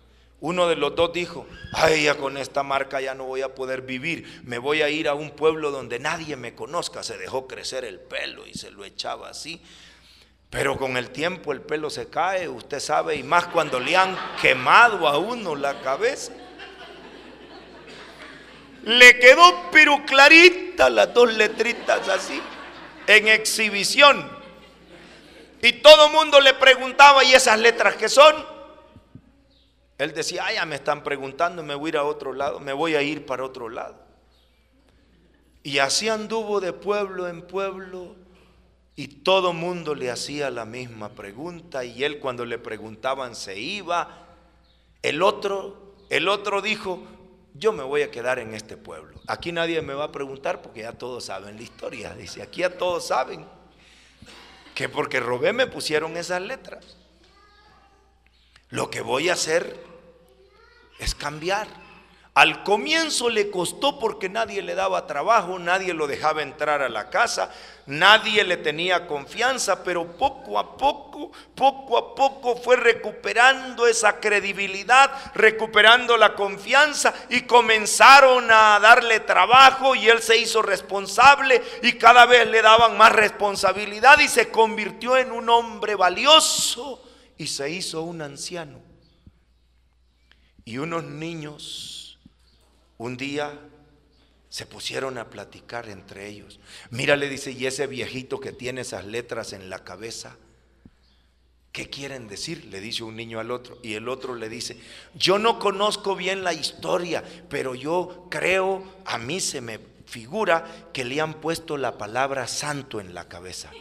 [0.42, 3.82] Uno de los dos dijo, ay, ya con esta marca ya no voy a poder
[3.82, 7.04] vivir, me voy a ir a un pueblo donde nadie me conozca.
[7.04, 9.62] Se dejó crecer el pelo y se lo echaba así.
[10.50, 14.18] Pero con el tiempo el pelo se cae, usted sabe, y más cuando le han
[14.42, 16.32] quemado a uno la cabeza.
[18.84, 22.42] Le quedó pero clarita las dos letritas así,
[23.08, 24.39] en exhibición.
[25.62, 28.36] Y todo el mundo le preguntaba, ¿y esas letras qué son?
[29.98, 32.72] Él decía, ah, ya me están preguntando, me voy a ir a otro lado, me
[32.72, 33.98] voy a ir para otro lado.
[35.62, 38.16] Y así anduvo de pueblo en pueblo
[38.96, 44.26] y todo mundo le hacía la misma pregunta y él cuando le preguntaban se iba.
[45.02, 47.04] El otro, el otro dijo,
[47.54, 49.20] yo me voy a quedar en este pueblo.
[49.28, 52.14] Aquí nadie me va a preguntar porque ya todos saben la historia.
[52.14, 53.46] Dice, aquí ya todos saben
[54.80, 56.96] que porque robé me pusieron esas letras.
[58.70, 59.78] Lo que voy a hacer
[61.00, 61.68] es cambiar.
[62.36, 67.10] Al comienzo le costó porque nadie le daba trabajo, nadie lo dejaba entrar a la
[67.10, 67.52] casa,
[67.88, 75.12] nadie le tenía confianza, pero poco a poco, poco a poco fue recuperando esa credibilidad,
[75.34, 82.28] recuperando la confianza y comenzaron a darle trabajo y él se hizo responsable y cada
[82.28, 87.04] vez le daban más responsabilidad y se convirtió en un hombre valioso
[87.38, 88.80] y se hizo un anciano.
[90.64, 91.99] Y unos niños
[93.00, 93.58] un día
[94.50, 96.60] se pusieron a platicar entre ellos.
[96.92, 100.36] Mira, le dice, y ese viejito que tiene esas letras en la cabeza,
[101.72, 102.66] ¿qué quieren decir?
[102.66, 103.80] Le dice un niño al otro.
[103.84, 104.78] Y el otro le dice,
[105.16, 111.06] yo no conozco bien la historia, pero yo creo, a mí se me figura que
[111.06, 113.72] le han puesto la palabra santo en la cabeza.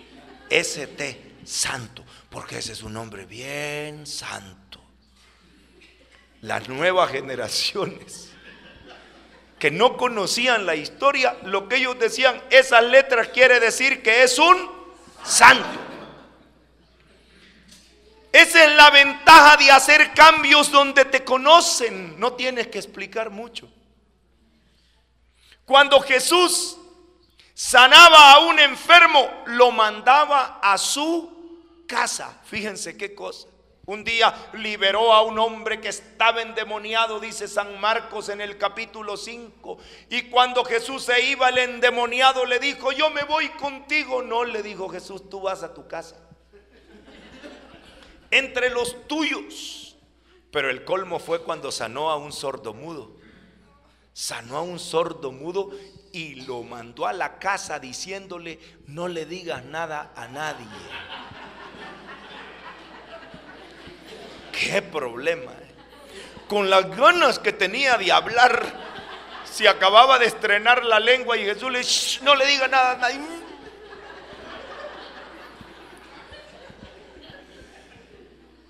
[0.48, 4.80] ST, santo, porque ese es un nombre bien santo.
[6.42, 8.28] Las nuevas generaciones
[9.58, 14.38] que no conocían la historia, lo que ellos decían, esa letra quiere decir que es
[14.38, 14.70] un
[15.24, 15.88] santo.
[18.30, 22.18] Esa es la ventaja de hacer cambios donde te conocen.
[22.20, 23.68] No tienes que explicar mucho.
[25.64, 26.76] Cuando Jesús
[27.54, 32.38] sanaba a un enfermo, lo mandaba a su casa.
[32.44, 33.48] Fíjense qué cosa.
[33.88, 39.16] Un día liberó a un hombre que estaba endemoniado, dice San Marcos en el capítulo
[39.16, 39.78] 5.
[40.10, 44.20] Y cuando Jesús se iba, el endemoniado le dijo, yo me voy contigo.
[44.20, 46.16] No, le dijo Jesús, tú vas a tu casa
[48.30, 49.96] entre los tuyos.
[50.50, 53.16] Pero el colmo fue cuando sanó a un sordo mudo.
[54.12, 55.70] Sanó a un sordo mudo
[56.12, 60.66] y lo mandó a la casa diciéndole, no le digas nada a nadie.
[64.58, 65.52] Qué problema.
[65.52, 65.68] Eh.
[66.48, 68.64] Con las ganas que tenía de hablar,
[69.44, 73.20] se acababa de estrenar la lengua y Jesús le, no le diga nada a nadie.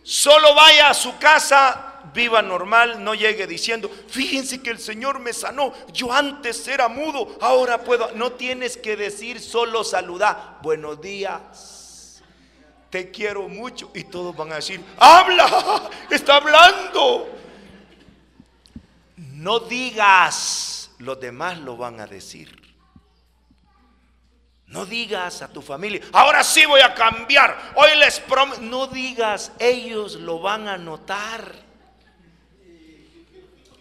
[0.02, 5.34] Solo vaya a su casa, viva normal, no llegue diciendo, fíjense que el Señor me
[5.34, 8.12] sanó, yo antes era mudo, ahora puedo.
[8.12, 11.77] No tienes que decir solo saludar, buenos días,
[12.90, 13.90] te quiero mucho.
[13.94, 17.28] Y todos van a decir, habla, está hablando.
[19.16, 22.56] No digas, los demás lo van a decir.
[24.66, 27.72] No digas a tu familia, ahora sí voy a cambiar.
[27.74, 28.60] Hoy les prometo.
[28.60, 31.54] No digas, ellos lo van a notar.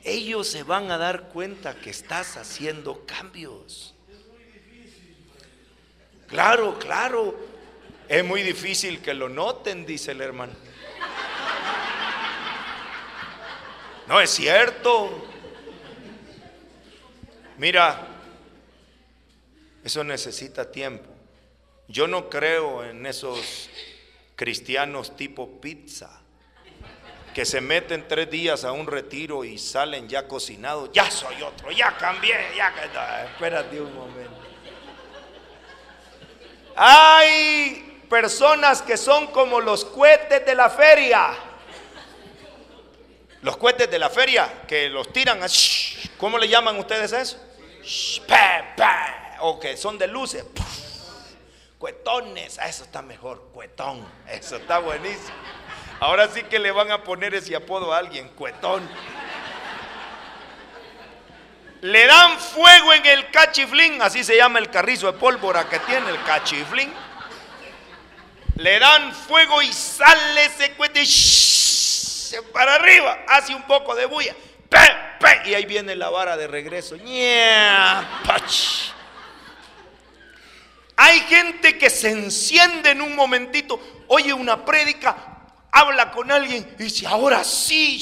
[0.04, 3.94] Ellos se van a dar cuenta que estás haciendo cambios.
[6.28, 7.47] Claro, claro.
[8.10, 10.54] Es muy difícil que lo noten, dice el hermano.
[14.08, 15.28] No es cierto.
[17.58, 18.08] Mira,
[19.84, 21.10] eso necesita tiempo.
[21.90, 23.70] Yo no creo en esos
[24.36, 26.22] cristianos tipo pizza
[27.34, 30.90] que se meten tres días a un retiro y salen ya cocinados.
[30.94, 32.74] Ya soy otro, ya cambié, ya.
[33.26, 34.42] espérate un momento.
[36.76, 41.30] Hay personas que son como los cohetes de la feria.
[43.42, 45.40] Los cohetes de la feria que los tiran.
[46.18, 47.40] ¿Cómo le llaman ustedes a eso?
[49.40, 50.44] o que son de luces.
[51.78, 55.36] Cuetones, eso está mejor, cuetón, eso está buenísimo.
[56.00, 58.88] Ahora sí que le van a poner ese apodo a alguien, cuetón.
[61.82, 66.10] Le dan fuego en el cachiflín, así se llama el carrizo de pólvora que tiene
[66.10, 66.92] el cachiflín.
[68.58, 71.04] Le dan fuego y sale ese cuete
[72.52, 74.36] para arriba, hace un poco de bulla.
[75.46, 76.96] Y ahí viene la vara de regreso.
[81.00, 85.16] Hay gente que se enciende en un momentito, oye una prédica,
[85.72, 88.00] habla con alguien y dice, ahora sí.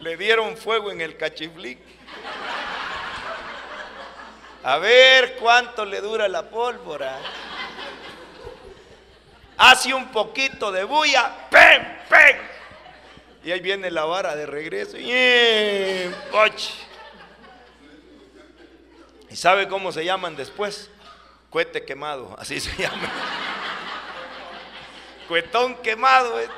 [0.00, 1.78] Le dieron fuego en el cachiflic.
[4.64, 7.18] A ver cuánto le dura la pólvora.
[9.58, 12.36] Hace un poquito de bulla, ¡pem, pem!
[13.44, 14.96] Y ahí viene la vara de regreso.
[14.98, 16.12] ¡Y,
[19.30, 20.90] ¿Y sabe cómo se llaman después?
[21.48, 23.10] Cuete quemado, así se llama.
[25.28, 26.38] Cuetón quemado.
[26.40, 26.52] Este.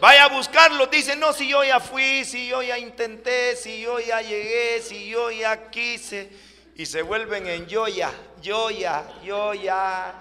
[0.00, 0.86] Vaya a buscarlo.
[0.86, 5.08] Dice, no, si yo ya fui, si yo ya intenté, si yo ya llegué, si
[5.08, 6.30] yo ya quise.
[6.76, 10.14] Y se vuelven en yo ya, yo ya, yo ya.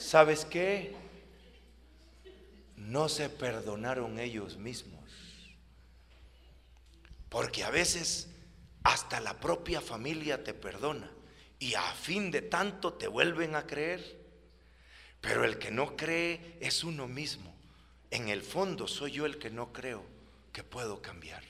[0.00, 0.96] ¿Sabes qué?
[2.76, 4.98] No se perdonaron ellos mismos.
[7.28, 8.28] Porque a veces
[8.82, 11.08] hasta la propia familia te perdona
[11.58, 14.18] y a fin de tanto te vuelven a creer.
[15.20, 17.54] Pero el que no cree es uno mismo.
[18.10, 20.02] En el fondo soy yo el que no creo
[20.52, 21.44] que puedo cambiar.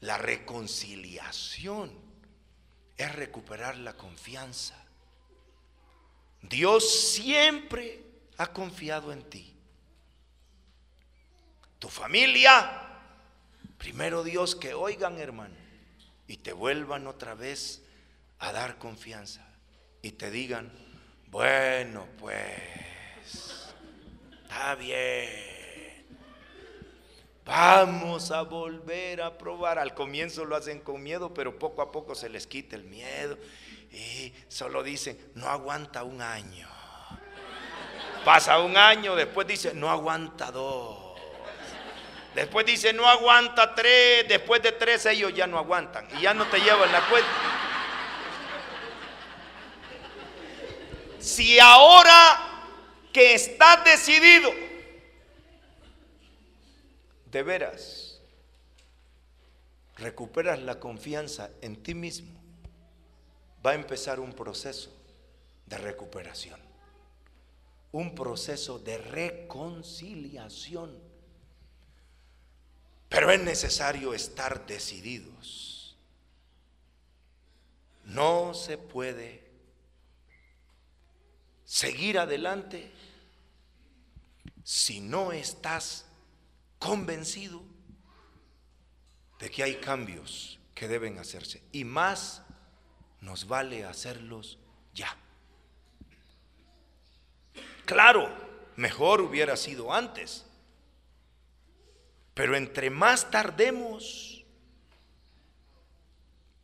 [0.00, 1.90] La reconciliación
[2.96, 4.87] es recuperar la confianza.
[6.42, 8.02] Dios siempre
[8.36, 9.54] ha confiado en ti.
[11.78, 12.70] Tu familia,
[13.76, 15.54] primero Dios que oigan hermano
[16.26, 17.82] y te vuelvan otra vez
[18.38, 19.46] a dar confianza
[20.02, 20.72] y te digan,
[21.26, 23.72] bueno, pues,
[24.42, 25.58] está bien.
[27.44, 29.78] Vamos a volver a probar.
[29.78, 33.38] Al comienzo lo hacen con miedo, pero poco a poco se les quita el miedo.
[33.90, 36.68] Y solo dicen, no aguanta un año.
[38.24, 41.08] Pasa un año, después dice, no aguanta dos.
[42.34, 44.28] Después dice, no aguanta tres.
[44.28, 46.06] Después de tres ellos ya no aguantan.
[46.16, 47.28] Y ya no te llevan la cuenta.
[51.18, 52.64] Si ahora
[53.12, 54.52] que estás decidido,
[57.26, 58.20] de veras,
[59.96, 62.37] recuperas la confianza en ti mismo,
[63.64, 64.90] va a empezar un proceso
[65.66, 66.60] de recuperación,
[67.92, 70.98] un proceso de reconciliación.
[73.08, 75.96] Pero es necesario estar decididos.
[78.04, 79.46] No se puede
[81.64, 82.90] seguir adelante
[84.64, 86.06] si no estás
[86.78, 87.62] convencido
[89.38, 91.62] de que hay cambios que deben hacerse.
[91.72, 92.42] Y más
[93.20, 94.58] nos vale hacerlos
[94.94, 95.16] ya.
[97.84, 98.30] Claro,
[98.76, 100.44] mejor hubiera sido antes.
[102.34, 104.44] Pero entre más tardemos,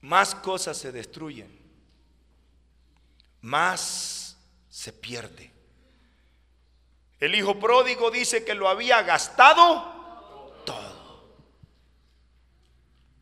[0.01, 1.51] más cosas se destruyen,
[3.41, 4.37] más
[4.69, 5.53] se pierde.
[7.19, 9.95] El hijo pródigo dice que lo había gastado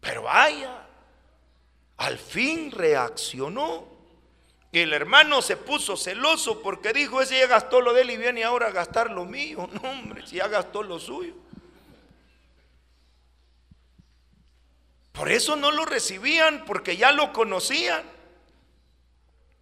[0.02, 0.81] Pero vaya,
[2.02, 3.86] al fin reaccionó.
[4.72, 8.42] El hermano se puso celoso porque dijo, ese ya gastó lo de él y viene
[8.42, 9.68] ahora a gastar lo mío.
[9.82, 11.34] No, hombre, si ya gastó lo suyo.
[15.12, 18.02] Por eso no lo recibían, porque ya lo conocían.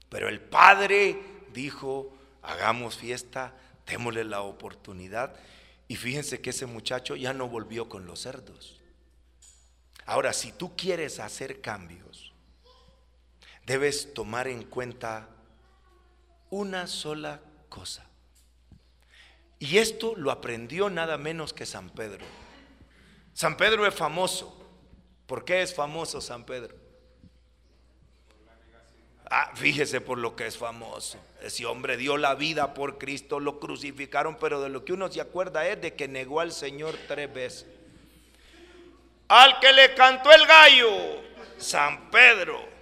[0.09, 1.21] Pero el padre
[1.53, 2.11] dijo,
[2.41, 3.53] hagamos fiesta,
[3.87, 5.37] démosle la oportunidad.
[5.89, 8.81] Y fíjense que ese muchacho ya no volvió con los cerdos.
[10.07, 12.30] Ahora, si tú quieres hacer cambios,
[13.71, 15.29] debes tomar en cuenta
[16.51, 18.05] una sola cosa.
[19.61, 22.27] Y esto lo aprendió nada menos que San Pedro.
[23.33, 24.61] San Pedro es famoso.
[25.25, 26.75] ¿Por qué es famoso San Pedro?
[29.31, 31.19] Ah, fíjese por lo que es famoso.
[31.41, 35.21] Ese hombre dio la vida por Cristo, lo crucificaron, pero de lo que uno se
[35.21, 37.69] acuerda es de que negó al Señor tres veces.
[39.29, 40.91] Al que le cantó el gallo,
[41.57, 42.80] San Pedro.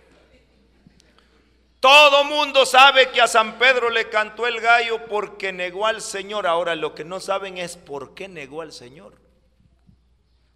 [1.81, 6.47] Todo mundo sabe que a San Pedro le cantó el gallo porque negó al Señor.
[6.47, 9.15] Ahora lo que no saben es por qué negó al Señor.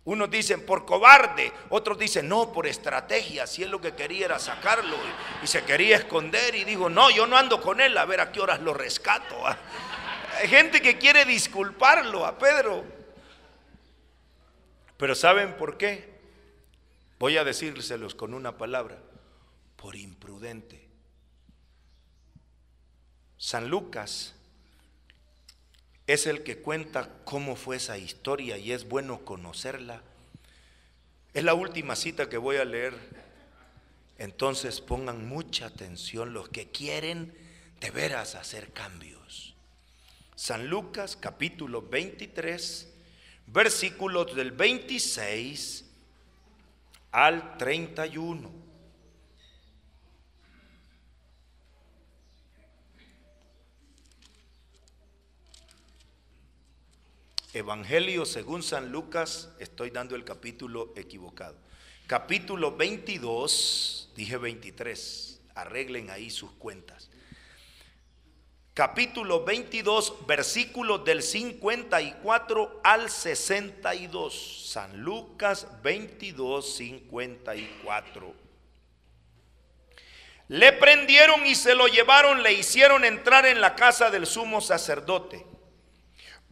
[0.05, 4.39] Unos dicen por cobarde, otros dicen no, por estrategia, si él lo que quería era
[4.41, 4.97] sacarlo
[5.45, 8.33] y, se quería esconder y dijo, no, yo no ando con él, a ver a
[8.33, 9.37] qué horas lo rescato.
[10.41, 12.85] Hay gente que quiere disculparlo a Pedro.
[14.97, 16.13] Pero ¿saben por qué?
[17.21, 18.99] Voy a decírselos con una palabra,
[19.77, 20.82] por imprudente.
[23.43, 24.35] San Lucas
[26.07, 30.01] es el que cuenta cómo fue esa historia y es bueno conocerla.
[31.35, 32.95] Es la última cita que voy a leer.
[34.17, 37.37] Entonces pongan mucha atención los que quieren
[37.81, 39.57] de veras hacer cambios.
[40.37, 42.95] San Lucas capítulo 23
[43.49, 45.85] versículos del 26
[47.11, 48.62] al 31.
[57.53, 61.57] Evangelio según San Lucas, estoy dando el capítulo equivocado.
[62.07, 67.11] Capítulo 22, dije 23, arreglen ahí sus cuentas
[68.75, 74.71] capítulo 22, versículos del 54 al 62.
[74.71, 78.35] San Lucas 22, 54.
[80.49, 85.47] Le prendieron y se lo llevaron, le hicieron entrar en la casa del sumo sacerdote.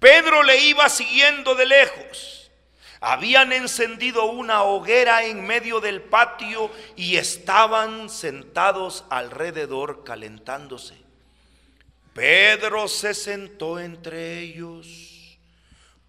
[0.01, 2.51] Pedro le iba siguiendo de lejos.
[3.03, 10.97] Habían encendido una hoguera en medio del patio y estaban sentados alrededor calentándose.
[12.15, 15.39] Pedro se sentó entre ellos.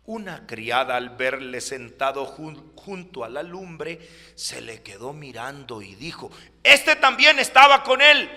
[0.06, 4.00] Una criada al verle sentado junto a la lumbre,
[4.36, 6.32] se le quedó mirando y dijo,
[6.64, 8.30] este también estaba con él.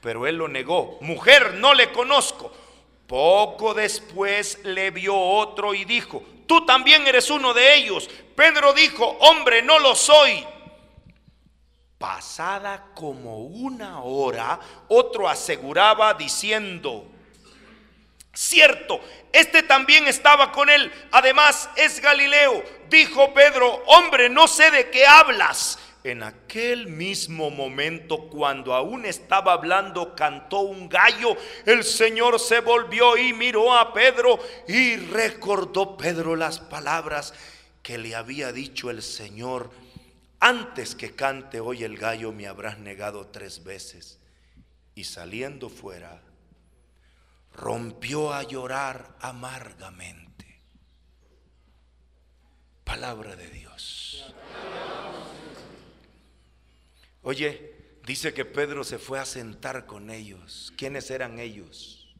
[0.00, 2.52] Pero él lo negó, mujer, no le conozco.
[3.10, 8.08] Poco después le vio otro y dijo, tú también eres uno de ellos.
[8.36, 10.46] Pedro dijo, hombre, no lo soy.
[11.98, 17.04] Pasada como una hora, otro aseguraba diciendo,
[18.32, 19.00] Cierto,
[19.32, 20.92] este también estaba con él.
[21.10, 22.62] Además es Galileo.
[22.88, 25.80] Dijo Pedro, hombre, no sé de qué hablas.
[26.02, 31.36] En aquel mismo momento, cuando aún estaba hablando, cantó un gallo.
[31.66, 37.34] El Señor se volvió y miró a Pedro y recordó Pedro las palabras
[37.82, 39.70] que le había dicho el Señor.
[40.38, 44.18] Antes que cante hoy el gallo me habrás negado tres veces.
[44.94, 46.22] Y saliendo fuera,
[47.52, 50.62] rompió a llorar amargamente.
[52.84, 54.34] Palabra de Dios.
[57.22, 57.74] Oye,
[58.06, 60.72] dice que Pedro se fue a sentar con ellos.
[60.76, 62.14] ¿Quiénes eran ellos?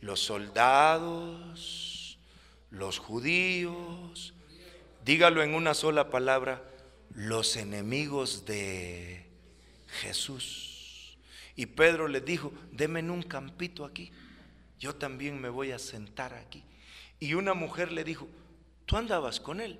[0.00, 2.18] Los soldados,
[2.70, 4.34] los judíos,
[5.04, 6.62] dígalo en una sola palabra,
[7.14, 9.24] los enemigos de
[10.00, 11.16] Jesús.
[11.54, 14.10] Y Pedro les dijo, denme un campito aquí,
[14.80, 16.64] yo también me voy a sentar aquí.
[17.20, 18.26] Y una mujer le dijo,
[18.86, 19.78] tú andabas con él.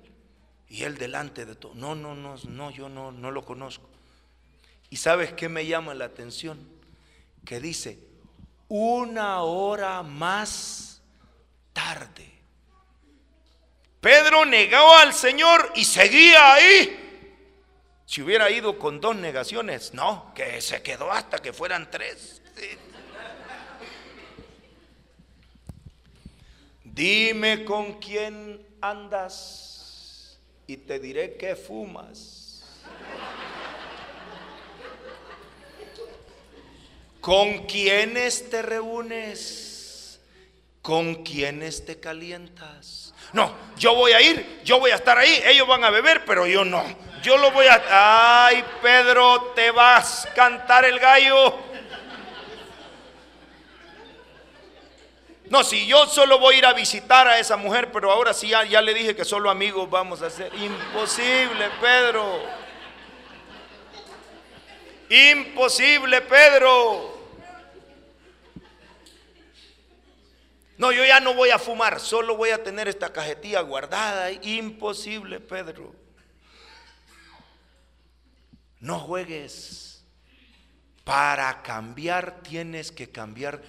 [0.73, 3.87] Y él delante de todo, no, no, no, no, yo no, no lo conozco.
[4.89, 6.67] ¿Y sabes qué me llama la atención?
[7.45, 7.99] Que dice,
[8.69, 11.03] una hora más
[11.73, 12.27] tarde.
[14.01, 17.29] Pedro negó al Señor y seguía ahí.
[18.07, 22.41] Si hubiera ido con dos negaciones, no, que se quedó hasta que fueran tres.
[26.83, 29.72] Dime con quién andas
[30.67, 32.63] y te diré que fumas.
[37.19, 40.19] ¿Con quiénes te reúnes?
[40.81, 43.13] ¿Con quiénes te calientas?
[43.31, 46.45] No, yo voy a ir, yo voy a estar ahí, ellos van a beber, pero
[46.45, 46.83] yo no.
[47.23, 48.45] Yo lo voy a...
[48.45, 51.57] Ay, Pedro, te vas a cantar el gallo.
[55.53, 58.47] No, si yo solo voy a ir a visitar a esa mujer, pero ahora sí
[58.47, 60.51] ya, le dije que solo amigos vamos a ser.
[60.55, 62.41] Imposible, Pedro.
[65.11, 67.19] Imposible, Pedro.
[70.75, 74.31] No, yo ya no voy a fumar, solo voy a tener esta cajetilla guardada.
[74.31, 75.93] Imposible, Pedro.
[78.79, 80.03] No juegues.
[81.03, 83.61] Para cambiar tienes que cambiar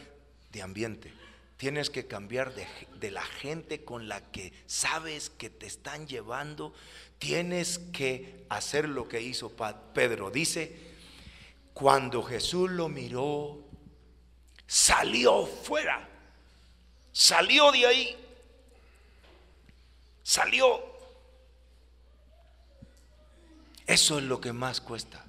[0.51, 1.14] de ambiente.
[1.65, 6.75] Tienes que cambiar de, la gente con la que sabes que te están llevando.
[7.19, 9.51] Tienes que hacer lo que hizo
[9.95, 10.31] Pedro.
[10.31, 10.77] Dice,
[11.73, 13.65] cuando Jesús lo miró,
[14.67, 16.07] salió fuera.
[17.13, 18.17] Salió de ahí.
[20.23, 20.85] Salió.
[23.87, 25.25] Eso es lo que más cuesta.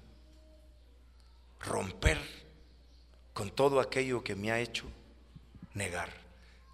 [1.61, 2.19] Romper
[3.33, 4.83] con todo aquello que me ha hecho
[5.75, 6.24] negar.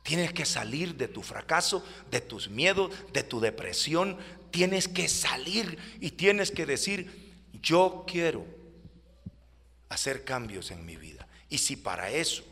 [0.03, 4.17] Tienes que salir de tu fracaso, de tus miedos, de tu depresión.
[4.49, 8.45] Tienes que salir y tienes que decir, yo quiero
[9.89, 11.27] hacer cambios en mi vida.
[11.49, 12.43] Y si para eso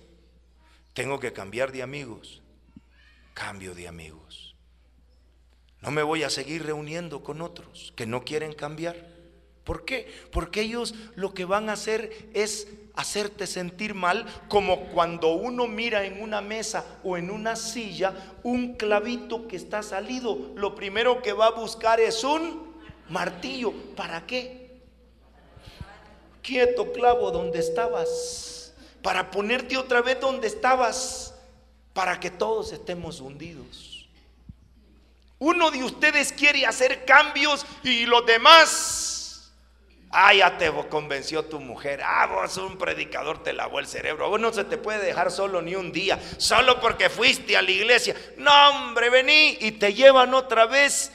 [0.93, 2.41] tengo que cambiar de amigos,
[3.33, 4.55] cambio de amigos.
[5.81, 9.07] No me voy a seguir reuniendo con otros que no quieren cambiar.
[9.63, 10.11] ¿Por qué?
[10.31, 12.67] Porque ellos lo que van a hacer es
[12.99, 18.73] hacerte sentir mal, como cuando uno mira en una mesa o en una silla un
[18.75, 22.75] clavito que está salido, lo primero que va a buscar es un
[23.07, 23.71] martillo.
[23.95, 24.81] ¿Para qué?
[26.41, 31.33] Quieto clavo donde estabas, para ponerte otra vez donde estabas,
[31.93, 34.09] para que todos estemos hundidos.
[35.37, 39.08] Uno de ustedes quiere hacer cambios y los demás
[40.11, 42.01] Ah, ya te convenció tu mujer.
[42.03, 44.29] Ah, vos un predicador te lavó el cerebro.
[44.29, 47.71] Vos no se te puede dejar solo ni un día, solo porque fuiste a la
[47.71, 48.15] iglesia.
[48.37, 51.11] No, hombre, vení y te llevan otra vez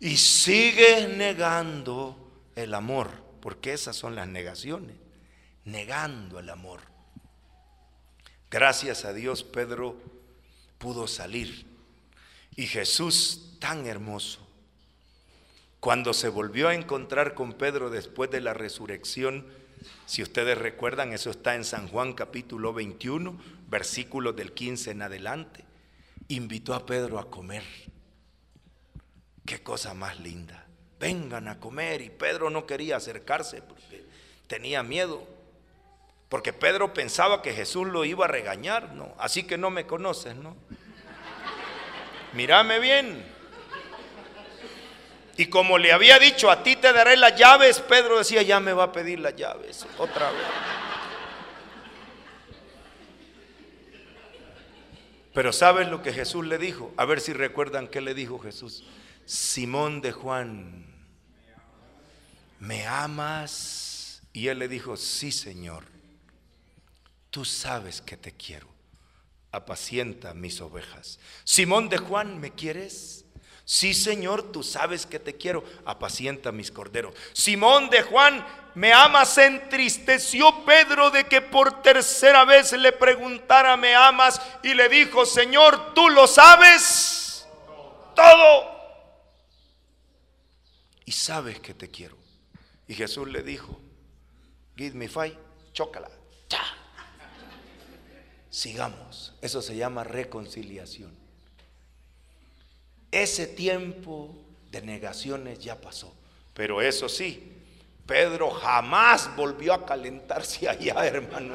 [0.00, 2.16] y sigues negando
[2.56, 4.96] el amor, porque esas son las negaciones,
[5.64, 6.80] negando el amor.
[8.50, 9.96] Gracias a Dios, Pedro
[10.76, 11.66] pudo salir
[12.54, 14.43] y Jesús tan hermoso
[15.84, 19.46] cuando se volvió a encontrar con Pedro después de la resurrección,
[20.06, 25.62] si ustedes recuerdan, eso está en San Juan capítulo 21, versículos del 15 en adelante,
[26.28, 27.64] invitó a Pedro a comer.
[29.44, 30.66] Qué cosa más linda.
[30.98, 32.00] Vengan a comer.
[32.00, 34.06] Y Pedro no quería acercarse porque
[34.46, 35.22] tenía miedo.
[36.30, 39.14] Porque Pedro pensaba que Jesús lo iba a regañar, ¿no?
[39.18, 40.56] Así que no me conoces, ¿no?
[42.32, 43.33] Mírame bien.
[45.36, 48.72] Y como le había dicho, a ti te daré las llaves, Pedro decía, ya me
[48.72, 50.42] va a pedir las llaves otra vez.
[55.32, 56.94] Pero ¿sabes lo que Jesús le dijo?
[56.96, 58.84] A ver si recuerdan qué le dijo Jesús.
[59.26, 60.86] Simón de Juan,
[62.60, 64.22] ¿me amas?
[64.32, 65.84] Y él le dijo, sí Señor,
[67.30, 68.68] tú sabes que te quiero,
[69.50, 71.18] apacienta mis ovejas.
[71.42, 73.23] Simón de Juan, ¿me quieres?
[73.64, 77.14] Sí Señor, tú sabes que te quiero, apacienta mis corderos.
[77.32, 79.38] Simón de Juan, ¿me amas?
[79.38, 84.40] Entristeció Pedro de que por tercera vez le preguntara, ¿me amas?
[84.62, 87.46] Y le dijo, Señor, tú lo sabes
[88.14, 88.74] todo
[91.04, 92.16] y sabes que te quiero.
[92.86, 93.80] Y Jesús le dijo,
[94.76, 95.38] give me five,
[95.72, 96.10] chócala.
[96.48, 96.62] Ya.
[98.50, 99.34] Sigamos.
[99.40, 101.23] Eso se llama reconciliación.
[103.14, 104.34] Ese tiempo
[104.72, 106.12] de negaciones ya pasó.
[106.52, 107.62] Pero eso sí,
[108.04, 111.54] Pedro jamás volvió a calentarse allá, hermano.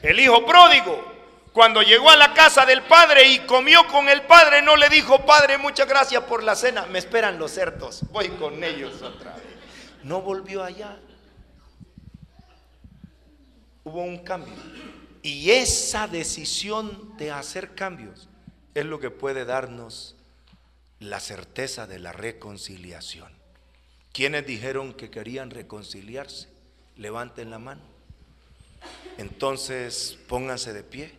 [0.00, 1.12] El hijo pródigo
[1.52, 5.26] cuando llegó a la casa del padre y comió con el padre, no le dijo,
[5.26, 9.42] padre, muchas gracias por la cena, me esperan los cerdos, voy con ellos otra vez.
[10.04, 11.00] No volvió allá.
[13.82, 14.54] Hubo un cambio.
[15.20, 18.27] Y esa decisión de hacer cambios
[18.80, 20.16] es lo que puede darnos
[21.00, 23.32] la certeza de la reconciliación.
[24.12, 26.48] ¿Quiénes dijeron que querían reconciliarse?
[26.96, 27.82] Levanten la mano.
[29.16, 31.18] Entonces pónganse de pie.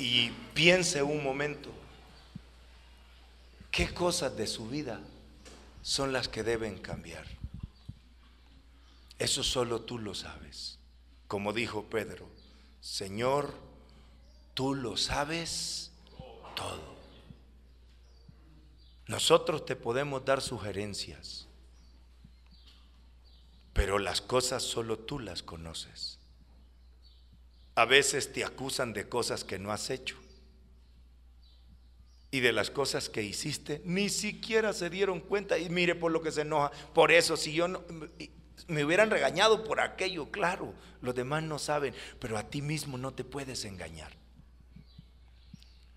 [0.00, 1.68] y piense un momento,
[3.70, 4.98] ¿qué cosas de su vida
[5.82, 7.26] son las que deben cambiar?
[9.18, 10.78] Eso solo tú lo sabes.
[11.28, 12.26] Como dijo Pedro,
[12.80, 13.52] Señor,
[14.54, 15.92] tú lo sabes
[16.54, 16.90] todo.
[19.06, 21.48] Nosotros te podemos dar sugerencias,
[23.72, 26.18] pero las cosas solo tú las conoces.
[27.74, 30.16] A veces te acusan de cosas que no has hecho.
[32.30, 35.58] Y de las cosas que hiciste, ni siquiera se dieron cuenta.
[35.58, 36.70] Y mire por lo que se enoja.
[36.94, 37.82] Por eso, si yo no,
[38.68, 43.12] me hubieran regañado por aquello, claro, los demás no saben, pero a ti mismo no
[43.12, 44.12] te puedes engañar.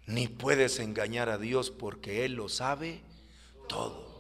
[0.06, 3.02] Ni puedes engañar a Dios porque Él lo sabe
[3.68, 4.14] todo.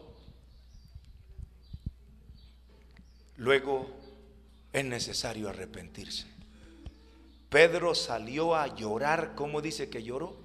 [3.35, 3.87] Luego
[4.71, 6.27] es necesario arrepentirse.
[7.49, 9.35] Pedro salió a llorar.
[9.35, 10.35] ¿Cómo dice que lloró?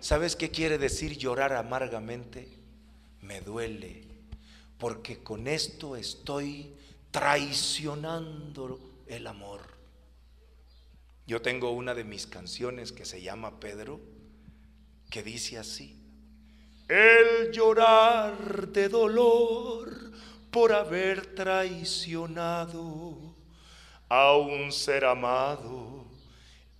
[0.00, 2.48] ¿Sabes qué quiere decir llorar amargamente?
[3.20, 4.04] Me duele,
[4.78, 6.74] porque con esto estoy
[7.10, 9.79] traicionando el amor.
[11.30, 14.00] Yo tengo una de mis canciones que se llama Pedro,
[15.08, 15.96] que dice así.
[16.88, 20.10] El llorar de dolor
[20.50, 23.16] por haber traicionado
[24.08, 26.04] a un ser amado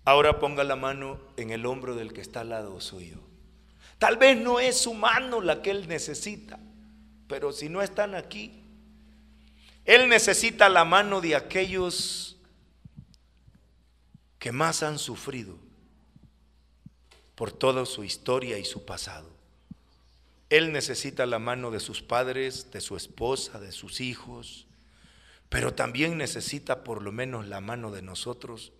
[0.03, 3.21] Ahora ponga la mano en el hombro del que está al lado suyo.
[3.97, 6.59] Tal vez no es su mano la que él necesita,
[7.27, 8.63] pero si no están aquí,
[9.85, 12.37] él necesita la mano de aquellos
[14.37, 15.68] que más han sufrido
[17.39, 19.31] por toda su historia y su pasado.
[20.49, 24.67] Él necesita la mano de sus padres, de su esposa, de sus hijos,
[25.47, 28.73] pero también necesita por lo menos la mano de nosotros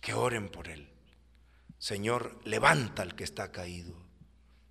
[0.00, 0.88] que oren por él.
[1.78, 3.94] Señor, levanta al que está caído.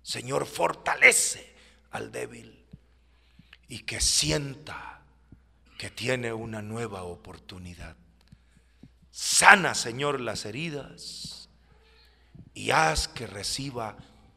[0.02, 1.54] Señor, fortalece
[1.92, 2.64] al débil
[3.68, 5.02] y que sienta
[5.78, 7.94] que tiene una nueva oportunidad.
[9.12, 11.39] Sana, Señor, las heridas
[12.54, 13.96] y haz que reciba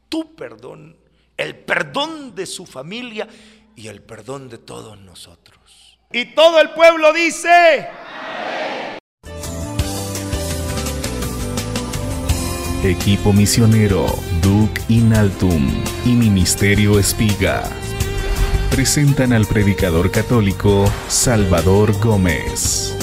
[0.09, 0.97] tu perdón,
[1.38, 3.28] el perdón de su familia
[3.76, 5.99] y el perdón de todos nosotros.
[6.11, 7.88] Y todo el pueblo dice...
[12.84, 14.07] Equipo misionero
[14.41, 15.72] Duc Inaltum
[16.05, 17.64] y Ministerio Espiga
[18.70, 23.03] presentan al predicador católico Salvador Gómez.